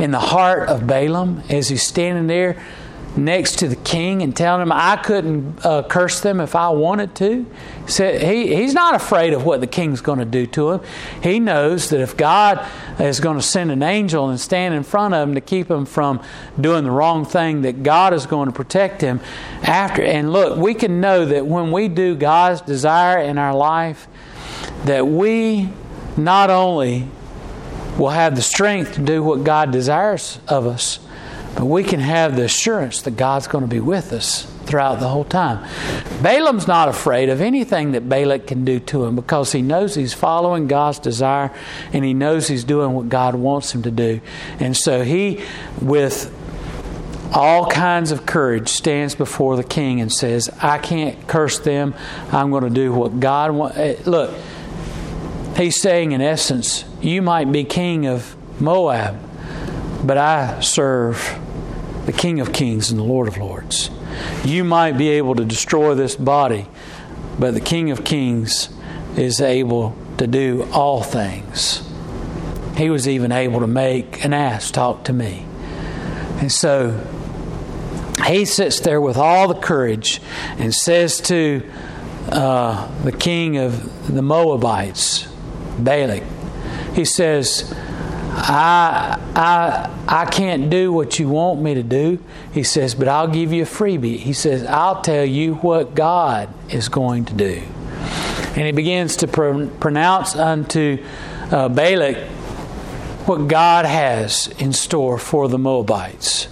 in 0.00 0.10
the 0.10 0.20
heart 0.20 0.68
of 0.68 0.86
Balaam 0.86 1.42
as 1.48 1.68
he's 1.68 1.86
standing 1.86 2.26
there? 2.26 2.56
next 3.16 3.58
to 3.58 3.68
the 3.68 3.76
king 3.76 4.22
and 4.22 4.36
telling 4.36 4.62
him 4.62 4.72
I 4.72 4.96
couldn't 4.96 5.64
uh, 5.64 5.82
curse 5.82 6.20
them 6.20 6.40
if 6.40 6.54
I 6.54 6.68
wanted 6.70 7.14
to. 7.16 7.46
So 7.86 8.18
he, 8.18 8.54
he's 8.54 8.72
not 8.72 8.94
afraid 8.94 9.32
of 9.32 9.44
what 9.44 9.60
the 9.60 9.66
king's 9.66 10.00
going 10.00 10.20
to 10.20 10.24
do 10.24 10.46
to 10.48 10.70
him. 10.70 10.80
He 11.22 11.40
knows 11.40 11.90
that 11.90 12.00
if 12.00 12.16
God 12.16 12.66
is 12.98 13.20
going 13.20 13.36
to 13.36 13.42
send 13.42 13.70
an 13.70 13.82
angel 13.82 14.28
and 14.28 14.38
stand 14.38 14.74
in 14.74 14.82
front 14.82 15.14
of 15.14 15.28
him 15.28 15.34
to 15.34 15.40
keep 15.40 15.70
him 15.70 15.86
from 15.86 16.22
doing 16.60 16.84
the 16.84 16.90
wrong 16.90 17.24
thing, 17.24 17.62
that 17.62 17.82
God 17.82 18.14
is 18.14 18.26
going 18.26 18.46
to 18.46 18.54
protect 18.54 19.00
him 19.00 19.20
after. 19.62 20.02
And 20.02 20.32
look, 20.32 20.56
we 20.56 20.74
can 20.74 21.00
know 21.00 21.24
that 21.24 21.46
when 21.46 21.72
we 21.72 21.88
do 21.88 22.14
God's 22.14 22.60
desire 22.60 23.18
in 23.20 23.38
our 23.38 23.54
life, 23.54 24.06
that 24.84 25.06
we 25.06 25.68
not 26.16 26.50
only 26.50 27.08
will 28.00 28.10
have 28.10 28.34
the 28.34 28.42
strength 28.42 28.94
to 28.94 29.00
do 29.02 29.22
what 29.22 29.44
God 29.44 29.70
desires 29.70 30.40
of 30.48 30.66
us, 30.66 30.98
but 31.54 31.66
we 31.66 31.84
can 31.84 32.00
have 32.00 32.34
the 32.34 32.44
assurance 32.44 33.02
that 33.02 33.12
God's 33.12 33.46
going 33.46 33.62
to 33.62 33.68
be 33.68 33.80
with 33.80 34.12
us 34.12 34.50
throughout 34.64 35.00
the 35.00 35.08
whole 35.08 35.24
time. 35.24 35.68
Balaam's 36.22 36.66
not 36.66 36.88
afraid 36.88 37.28
of 37.28 37.40
anything 37.40 37.92
that 37.92 38.08
Balak 38.08 38.46
can 38.46 38.64
do 38.64 38.80
to 38.80 39.04
him 39.04 39.16
because 39.16 39.52
he 39.52 39.60
knows 39.60 39.94
he's 39.94 40.14
following 40.14 40.66
God's 40.66 40.98
desire 40.98 41.52
and 41.92 42.04
he 42.04 42.14
knows 42.14 42.48
he's 42.48 42.64
doing 42.64 42.92
what 42.94 43.08
God 43.08 43.34
wants 43.34 43.74
him 43.74 43.82
to 43.82 43.90
do. 43.90 44.20
And 44.58 44.74
so 44.76 45.02
he, 45.02 45.42
with 45.82 46.34
all 47.34 47.66
kinds 47.66 48.12
of 48.12 48.24
courage, 48.24 48.68
stands 48.68 49.14
before 49.14 49.56
the 49.56 49.64
king 49.64 50.00
and 50.00 50.10
says, 50.10 50.48
I 50.62 50.78
can't 50.78 51.28
curse 51.28 51.58
them. 51.58 51.94
I'm 52.32 52.50
going 52.50 52.64
to 52.64 52.70
do 52.70 52.92
what 52.92 53.20
God 53.20 53.50
wants. 53.50 54.06
Look, 54.06 54.32
he's 55.60 55.80
saying, 55.80 56.12
in 56.12 56.20
essence, 56.20 56.84
you 57.00 57.22
might 57.22 57.52
be 57.52 57.64
king 57.64 58.06
of 58.06 58.36
Moab 58.60 59.30
but 60.04 60.16
I 60.16 60.60
serve 60.60 61.38
the 62.06 62.12
King 62.12 62.40
of 62.40 62.52
Kings 62.52 62.90
and 62.90 62.98
the 62.98 63.04
Lord 63.04 63.28
of 63.28 63.36
Lords. 63.36 63.90
You 64.44 64.64
might 64.64 64.92
be 64.92 65.10
able 65.10 65.34
to 65.34 65.44
destroy 65.44 65.94
this 65.94 66.16
body, 66.16 66.66
but 67.38 67.54
the 67.54 67.60
King 67.60 67.90
of 67.90 68.04
Kings 68.04 68.70
is 69.16 69.40
able 69.40 69.96
to 70.18 70.26
do 70.26 70.66
all 70.72 71.02
things. 71.02 71.86
He 72.76 72.88
was 72.88 73.06
even 73.06 73.32
able 73.32 73.60
to 73.60 73.66
make 73.66 74.24
an 74.24 74.32
ass 74.32 74.70
talk 74.70 75.04
to 75.04 75.12
me. 75.12 75.46
And 76.38 76.50
so 76.50 77.06
he 78.26 78.46
sits 78.46 78.80
there 78.80 79.00
with 79.00 79.16
all 79.16 79.48
the 79.48 79.60
courage 79.60 80.20
and 80.58 80.74
says 80.74 81.20
to 81.22 81.70
uh, 82.28 83.02
the 83.02 83.12
king 83.12 83.58
of 83.58 84.12
the 84.12 84.22
Moabites, 84.22 85.29
Balak, 85.84 86.22
he 86.94 87.04
says, 87.04 87.74
I, 88.32 89.20
I, 89.34 89.90
I 90.08 90.24
can't 90.26 90.70
do 90.70 90.92
what 90.92 91.18
you 91.18 91.28
want 91.28 91.60
me 91.60 91.74
to 91.74 91.82
do. 91.82 92.22
He 92.52 92.62
says, 92.62 92.94
but 92.94 93.08
I'll 93.08 93.28
give 93.28 93.52
you 93.52 93.64
a 93.64 93.66
freebie. 93.66 94.18
He 94.18 94.32
says, 94.32 94.64
I'll 94.64 95.02
tell 95.02 95.24
you 95.24 95.54
what 95.56 95.94
God 95.94 96.48
is 96.70 96.88
going 96.88 97.26
to 97.26 97.34
do. 97.34 97.62
And 98.56 98.66
he 98.66 98.72
begins 98.72 99.16
to 99.16 99.28
pro- 99.28 99.68
pronounce 99.68 100.34
unto 100.36 101.04
uh, 101.50 101.68
Balak 101.68 102.16
what 103.26 103.48
God 103.48 103.84
has 103.84 104.48
in 104.58 104.72
store 104.72 105.18
for 105.18 105.48
the 105.48 105.58
Moabites. 105.58 106.48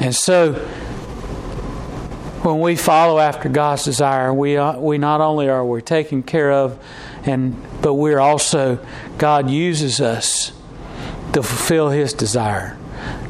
And 0.00 0.14
so, 0.14 0.54
when 2.42 2.58
we 2.58 2.74
follow 2.74 3.20
after 3.20 3.48
God's 3.48 3.84
desire, 3.84 4.34
we, 4.34 4.56
are, 4.56 4.78
we 4.80 4.98
not 4.98 5.20
only 5.20 5.48
are 5.48 5.64
we 5.64 5.80
taken 5.80 6.24
care 6.24 6.50
of, 6.50 6.76
and 7.24 7.56
but 7.80 7.94
we're 7.94 8.20
also 8.20 8.78
God 9.18 9.50
uses 9.50 10.00
us 10.00 10.52
to 11.32 11.42
fulfill 11.42 11.90
his 11.90 12.12
desire. 12.12 12.76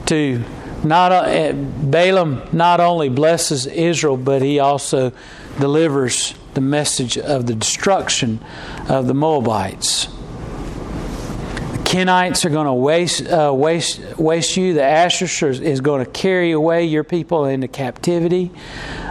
To 0.06 0.42
not 0.84 1.12
uh, 1.12 1.52
Balaam 1.52 2.42
not 2.52 2.80
only 2.80 3.08
blesses 3.08 3.66
Israel, 3.66 4.16
but 4.16 4.42
he 4.42 4.58
also 4.58 5.12
delivers 5.60 6.34
the 6.54 6.60
message 6.60 7.16
of 7.16 7.46
the 7.46 7.54
destruction 7.54 8.40
of 8.88 9.06
the 9.06 9.14
Moabites. 9.14 10.06
The 10.06 11.78
Kenites 11.84 12.44
are 12.44 12.50
going 12.50 12.66
to 12.66 12.74
waste, 12.74 13.26
uh, 13.26 13.52
waste, 13.54 14.00
waste 14.18 14.56
you. 14.56 14.74
The 14.74 14.80
Asshur 14.80 15.60
is 15.60 15.80
going 15.80 16.04
to 16.04 16.10
carry 16.10 16.52
away 16.52 16.84
your 16.84 17.04
people 17.04 17.44
into 17.44 17.68
captivity. 17.68 18.50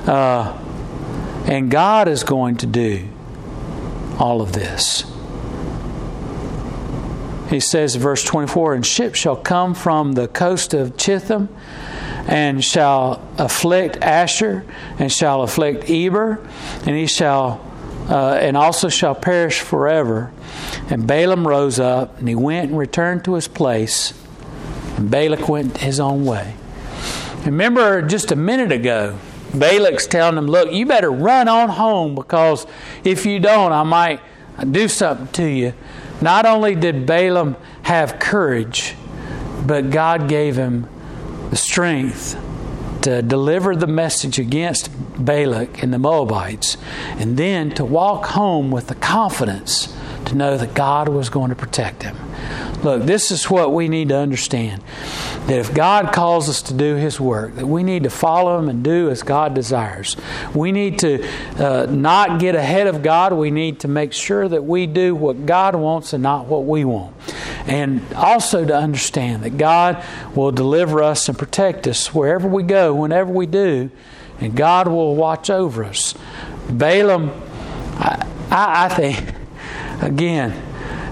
Uh, 0.05 0.57
and 1.45 1.71
God 1.71 2.07
is 2.07 2.23
going 2.23 2.57
to 2.57 2.67
do 2.67 3.07
all 4.19 4.41
of 4.41 4.53
this. 4.53 5.03
He 7.49 7.59
says 7.59 7.95
verse 7.95 8.23
24 8.23 8.75
and 8.75 8.85
ships 8.85 9.19
shall 9.19 9.35
come 9.35 9.73
from 9.73 10.13
the 10.13 10.29
coast 10.29 10.73
of 10.73 10.95
Chittim 10.95 11.49
and 12.25 12.63
shall 12.63 13.21
afflict 13.37 13.99
Asshur 13.99 14.63
and 14.97 15.11
shall 15.11 15.41
afflict 15.41 15.89
eber 15.89 16.39
and 16.85 16.95
he 16.95 17.07
shall 17.07 17.67
uh, 18.09 18.33
and 18.41 18.57
also 18.57 18.89
shall 18.89 19.15
perish 19.15 19.59
forever. 19.59 20.31
And 20.89 21.05
balaam 21.05 21.47
rose 21.47 21.79
up 21.79 22.19
and 22.19 22.27
he 22.27 22.35
went 22.35 22.69
and 22.69 22.77
returned 22.77 23.25
to 23.25 23.35
his 23.35 23.47
place 23.47 24.13
and 24.97 25.11
balak 25.11 25.49
went 25.49 25.77
his 25.77 25.99
own 25.99 26.25
way. 26.25 26.55
Remember 27.45 28.01
just 28.01 28.31
a 28.31 28.35
minute 28.35 28.71
ago 28.71 29.17
balak's 29.53 30.07
telling 30.07 30.37
him 30.37 30.47
look 30.47 30.71
you 30.71 30.85
better 30.85 31.11
run 31.11 31.47
on 31.47 31.69
home 31.69 32.15
because 32.15 32.65
if 33.03 33.25
you 33.25 33.39
don't 33.39 33.71
i 33.71 33.83
might 33.83 34.19
do 34.65 34.87
something 34.87 35.27
to 35.27 35.45
you. 35.49 35.73
Not 36.21 36.45
only 36.45 36.75
did 36.75 37.05
Balaam 37.05 37.55
have 37.83 38.19
courage, 38.19 38.95
but 39.65 39.89
God 39.89 40.29
gave 40.29 40.55
him 40.55 40.87
the 41.49 41.55
strength 41.55 42.39
to 43.01 43.21
deliver 43.21 43.75
the 43.75 43.87
message 43.87 44.37
against 44.37 44.89
Balak 45.23 45.81
and 45.81 45.91
the 45.91 45.97
Moabites, 45.97 46.77
and 47.17 47.37
then 47.37 47.71
to 47.71 47.83
walk 47.83 48.27
home 48.27 48.69
with 48.69 48.87
the 48.87 48.95
confidence 48.95 49.95
to 50.31 50.37
know 50.37 50.57
that 50.57 50.73
God 50.73 51.09
was 51.09 51.29
going 51.29 51.49
to 51.49 51.55
protect 51.55 52.03
him. 52.03 52.17
Look, 52.83 53.03
this 53.03 53.29
is 53.29 53.49
what 53.49 53.73
we 53.73 53.87
need 53.87 54.09
to 54.09 54.17
understand 54.17 54.81
that 55.47 55.59
if 55.59 55.73
God 55.73 56.13
calls 56.13 56.49
us 56.49 56.61
to 56.63 56.73
do 56.73 56.95
His 56.95 57.19
work, 57.19 57.55
that 57.55 57.65
we 57.65 57.83
need 57.83 58.03
to 58.03 58.09
follow 58.09 58.57
Him 58.57 58.69
and 58.69 58.83
do 58.83 59.09
as 59.09 59.21
God 59.21 59.53
desires. 59.53 60.15
We 60.55 60.71
need 60.71 60.99
to 60.99 61.27
uh, 61.57 61.87
not 61.89 62.39
get 62.39 62.55
ahead 62.55 62.87
of 62.87 63.03
God. 63.03 63.33
We 63.33 63.51
need 63.51 63.79
to 63.81 63.87
make 63.87 64.13
sure 64.13 64.47
that 64.47 64.63
we 64.63 64.87
do 64.87 65.15
what 65.15 65.45
God 65.45 65.75
wants 65.75 66.13
and 66.13 66.23
not 66.23 66.45
what 66.45 66.65
we 66.65 66.85
want. 66.85 67.15
And 67.67 68.01
also 68.13 68.65
to 68.65 68.75
understand 68.75 69.43
that 69.43 69.57
God 69.57 70.03
will 70.35 70.51
deliver 70.51 71.03
us 71.03 71.27
and 71.29 71.37
protect 71.37 71.87
us 71.87 72.13
wherever 72.13 72.47
we 72.47 72.63
go, 72.63 72.93
whenever 72.93 73.31
we 73.31 73.45
do, 73.45 73.91
and 74.39 74.55
God 74.55 74.87
will 74.87 75.15
watch 75.15 75.49
over 75.49 75.83
us. 75.83 76.15
Balaam, 76.69 77.31
I, 77.97 78.27
I, 78.49 78.85
I 78.85 78.89
think, 78.89 79.40
again, 80.01 80.51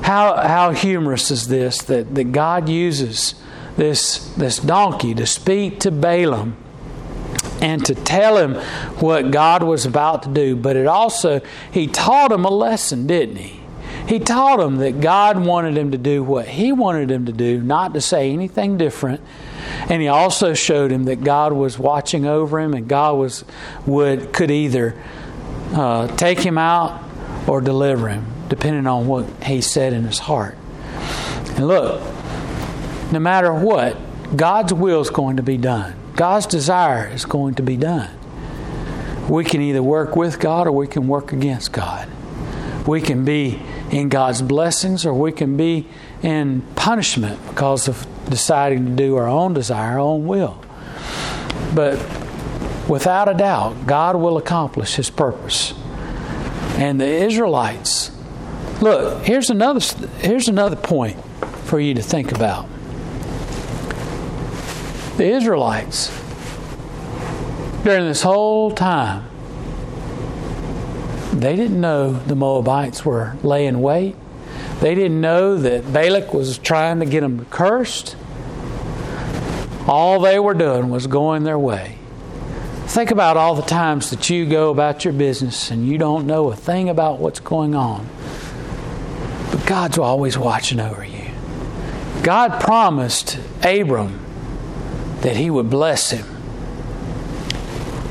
how, 0.02 0.36
how 0.36 0.72
humorous 0.72 1.32
is 1.32 1.48
this 1.48 1.80
that, 1.84 2.16
that 2.16 2.32
God 2.32 2.68
uses 2.68 3.36
this, 3.78 4.34
this 4.36 4.58
donkey 4.58 5.14
to 5.16 5.26
speak 5.26 5.80
to 5.82 5.92
Balaam 5.92 6.58
and 7.62 7.86
to 7.86 7.96
tell 7.96 8.38
him 8.38 8.56
what 9.00 9.32
God 9.32 9.64
was 9.64 9.86
about 9.86 10.24
to 10.24 10.30
do. 10.30 10.56
But 10.56 10.76
it 10.76 10.88
also, 10.88 11.42
he 11.72 11.88
taught 11.88 12.32
him 12.32 12.46
a 12.46 12.50
lesson, 12.50 13.08
didn't 13.08 13.38
he? 13.38 13.60
He 14.08 14.20
taught 14.20 14.60
him 14.60 14.78
that 14.78 15.02
God 15.02 15.46
wanted 15.46 15.78
him 15.78 15.92
to 15.92 15.98
do 15.98 16.24
what 16.24 16.48
he 16.48 16.72
wanted 16.72 17.12
him 17.12 17.26
to 17.28 17.32
do, 17.32 17.62
not 17.62 17.94
to 17.94 18.02
say 18.02 18.32
anything 18.32 18.78
different. 18.78 19.22
And 19.88 20.02
he 20.02 20.08
also 20.08 20.54
showed 20.54 20.92
him 20.92 21.04
that 21.04 21.24
God 21.24 21.54
was 21.54 21.78
watching 21.78 22.26
over 22.26 22.60
him 22.60 22.74
and 22.74 22.88
God 22.88 23.18
was 23.18 23.46
would 23.86 24.34
could 24.34 24.50
either 24.50 25.00
uh, 25.74 26.08
take 26.16 26.40
him 26.40 26.58
out 26.58 27.04
or 27.50 27.62
deliver 27.62 28.10
him, 28.10 28.28
depending 28.48 28.86
on 28.86 29.08
what 29.08 29.26
he 29.44 29.60
said 29.60 29.92
in 29.92 30.04
his 30.04 30.20
heart. 30.20 30.56
And 31.56 31.68
look, 31.68 32.00
no 33.12 33.20
matter 33.20 33.52
what, 33.52 33.98
God's 34.38 34.72
will 34.72 35.02
is 35.02 35.10
going 35.10 35.38
to 35.38 35.44
be 35.44 35.58
done. 35.58 35.96
God's 36.16 36.46
desire 36.46 37.08
is 37.08 37.26
going 37.26 37.56
to 37.56 37.64
be 37.64 37.76
done. 37.76 38.12
We 39.28 39.44
can 39.44 39.62
either 39.62 39.82
work 39.82 40.16
with 40.16 40.40
God 40.40 40.68
or 40.68 40.72
we 40.72 40.86
can 40.86 41.08
work 41.08 41.34
against 41.34 41.72
God. 41.72 42.08
We 42.88 43.02
can 43.02 43.26
be 43.26 43.60
in 43.90 44.10
God's 44.10 44.44
blessings 44.44 45.04
or 45.04 45.14
we 45.16 45.32
can 45.32 45.58
be 45.58 45.88
in 46.22 46.62
punishment 46.76 47.40
because 47.50 47.88
of 47.88 48.06
deciding 48.30 48.86
to 48.86 48.92
do 48.92 49.16
our 49.16 49.28
own 49.28 49.56
desire, 49.56 49.94
our 49.94 50.00
own 50.00 50.28
will. 50.28 50.64
But 51.74 51.98
without 52.88 53.28
a 53.28 53.34
doubt, 53.34 53.88
God 53.88 54.18
will 54.18 54.38
accomplish 54.38 54.96
His 54.96 55.10
purpose. 55.10 55.74
And 56.80 57.00
the 57.00 57.06
Israelites, 57.06 58.10
look, 58.82 59.26
here's 59.26 59.50
another, 59.50 59.82
here's 60.20 60.48
another 60.48 60.78
point 60.78 61.22
for 61.66 61.78
you 61.78 61.94
to 61.94 62.02
think 62.02 62.32
about. 62.32 62.70
The 65.18 65.26
Israelites, 65.26 66.08
during 67.84 68.06
this 68.06 68.22
whole 68.22 68.72
time, 68.72 69.26
they 71.34 71.58
didn't 71.58 71.82
know 71.82 72.14
the 72.14 72.36
Moabites 72.36 73.04
were 73.04 73.36
laying 73.44 73.82
wait. 73.82 74.16
They 74.80 74.96
didn't 74.96 75.20
know 75.20 75.58
that 75.58 75.92
Balak 75.92 76.34
was 76.34 76.58
trying 76.58 77.02
to 77.02 77.06
get 77.06 77.20
them 77.20 77.46
cursed. 77.50 78.16
All 79.86 80.22
they 80.22 80.40
were 80.40 80.54
doing 80.54 80.90
was 80.90 81.08
going 81.08 81.44
their 81.44 81.60
way. 81.60 81.99
Think 82.90 83.12
about 83.12 83.38
all 83.38 83.54
the 83.54 83.62
times 83.62 84.10
that 84.10 84.32
you 84.32 84.48
go 84.48 84.72
about 84.72 85.06
your 85.06 85.14
business 85.14 85.70
and 85.70 85.88
you 85.88 86.00
don't 86.00 86.26
know 86.26 86.52
a 86.52 86.56
thing 86.56 86.90
about 86.90 87.20
what's 87.20 87.40
going 87.40 87.76
on. 87.76 88.10
But 89.52 89.64
God's 89.68 90.00
always 90.00 90.40
watching 90.40 90.80
over 90.80 91.06
you. 91.06 91.30
God 92.24 92.60
promised 92.60 93.38
Abram 93.62 94.20
that 95.22 95.36
he 95.36 95.52
would 95.52 95.70
bless 95.70 96.10
him. 96.10 96.26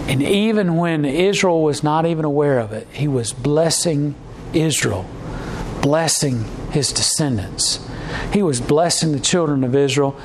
And 0.07 0.23
even 0.23 0.77
when 0.77 1.05
Israel 1.05 1.61
was 1.61 1.83
not 1.83 2.07
even 2.07 2.25
aware 2.25 2.61
of 2.61 2.73
it, 2.73 2.87
he 2.93 3.09
was 3.09 3.33
blessing 3.33 4.15
Israel, 4.53 5.05
blessing 5.83 6.45
his 6.71 6.93
descendants. 6.93 7.85
He 8.33 8.45
was 8.45 8.61
blessing 8.61 9.11
the 9.11 9.19
children 9.19 9.65
of 9.65 9.75
Israel. 9.75 10.17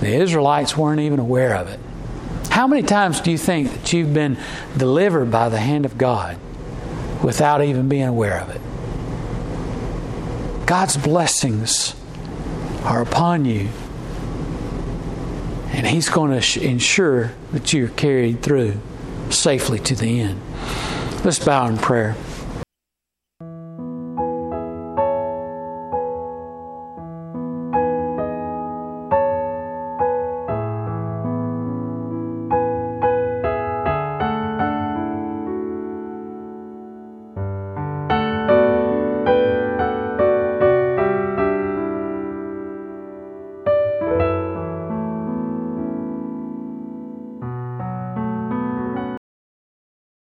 The 0.00 0.14
Israelites 0.14 0.78
weren't 0.78 1.00
even 1.00 1.20
aware 1.20 1.54
of 1.54 1.68
it. 1.68 1.78
How 2.58 2.66
many 2.66 2.82
times 2.82 3.20
do 3.20 3.30
you 3.30 3.38
think 3.38 3.70
that 3.70 3.92
you've 3.92 4.12
been 4.12 4.36
delivered 4.76 5.30
by 5.30 5.48
the 5.48 5.60
hand 5.60 5.84
of 5.84 5.96
God 5.96 6.36
without 7.22 7.62
even 7.62 7.88
being 7.88 8.08
aware 8.08 8.40
of 8.40 8.50
it? 8.50 8.60
God's 10.66 10.96
blessings 10.96 11.94
are 12.82 13.00
upon 13.00 13.44
you, 13.44 13.68
and 15.70 15.86
He's 15.86 16.08
going 16.08 16.40
to 16.40 16.60
ensure 16.60 17.30
that 17.52 17.72
you're 17.72 17.90
carried 17.90 18.42
through 18.42 18.74
safely 19.30 19.78
to 19.78 19.94
the 19.94 20.20
end. 20.20 20.40
Let's 21.24 21.38
bow 21.38 21.68
in 21.68 21.78
prayer. 21.78 22.16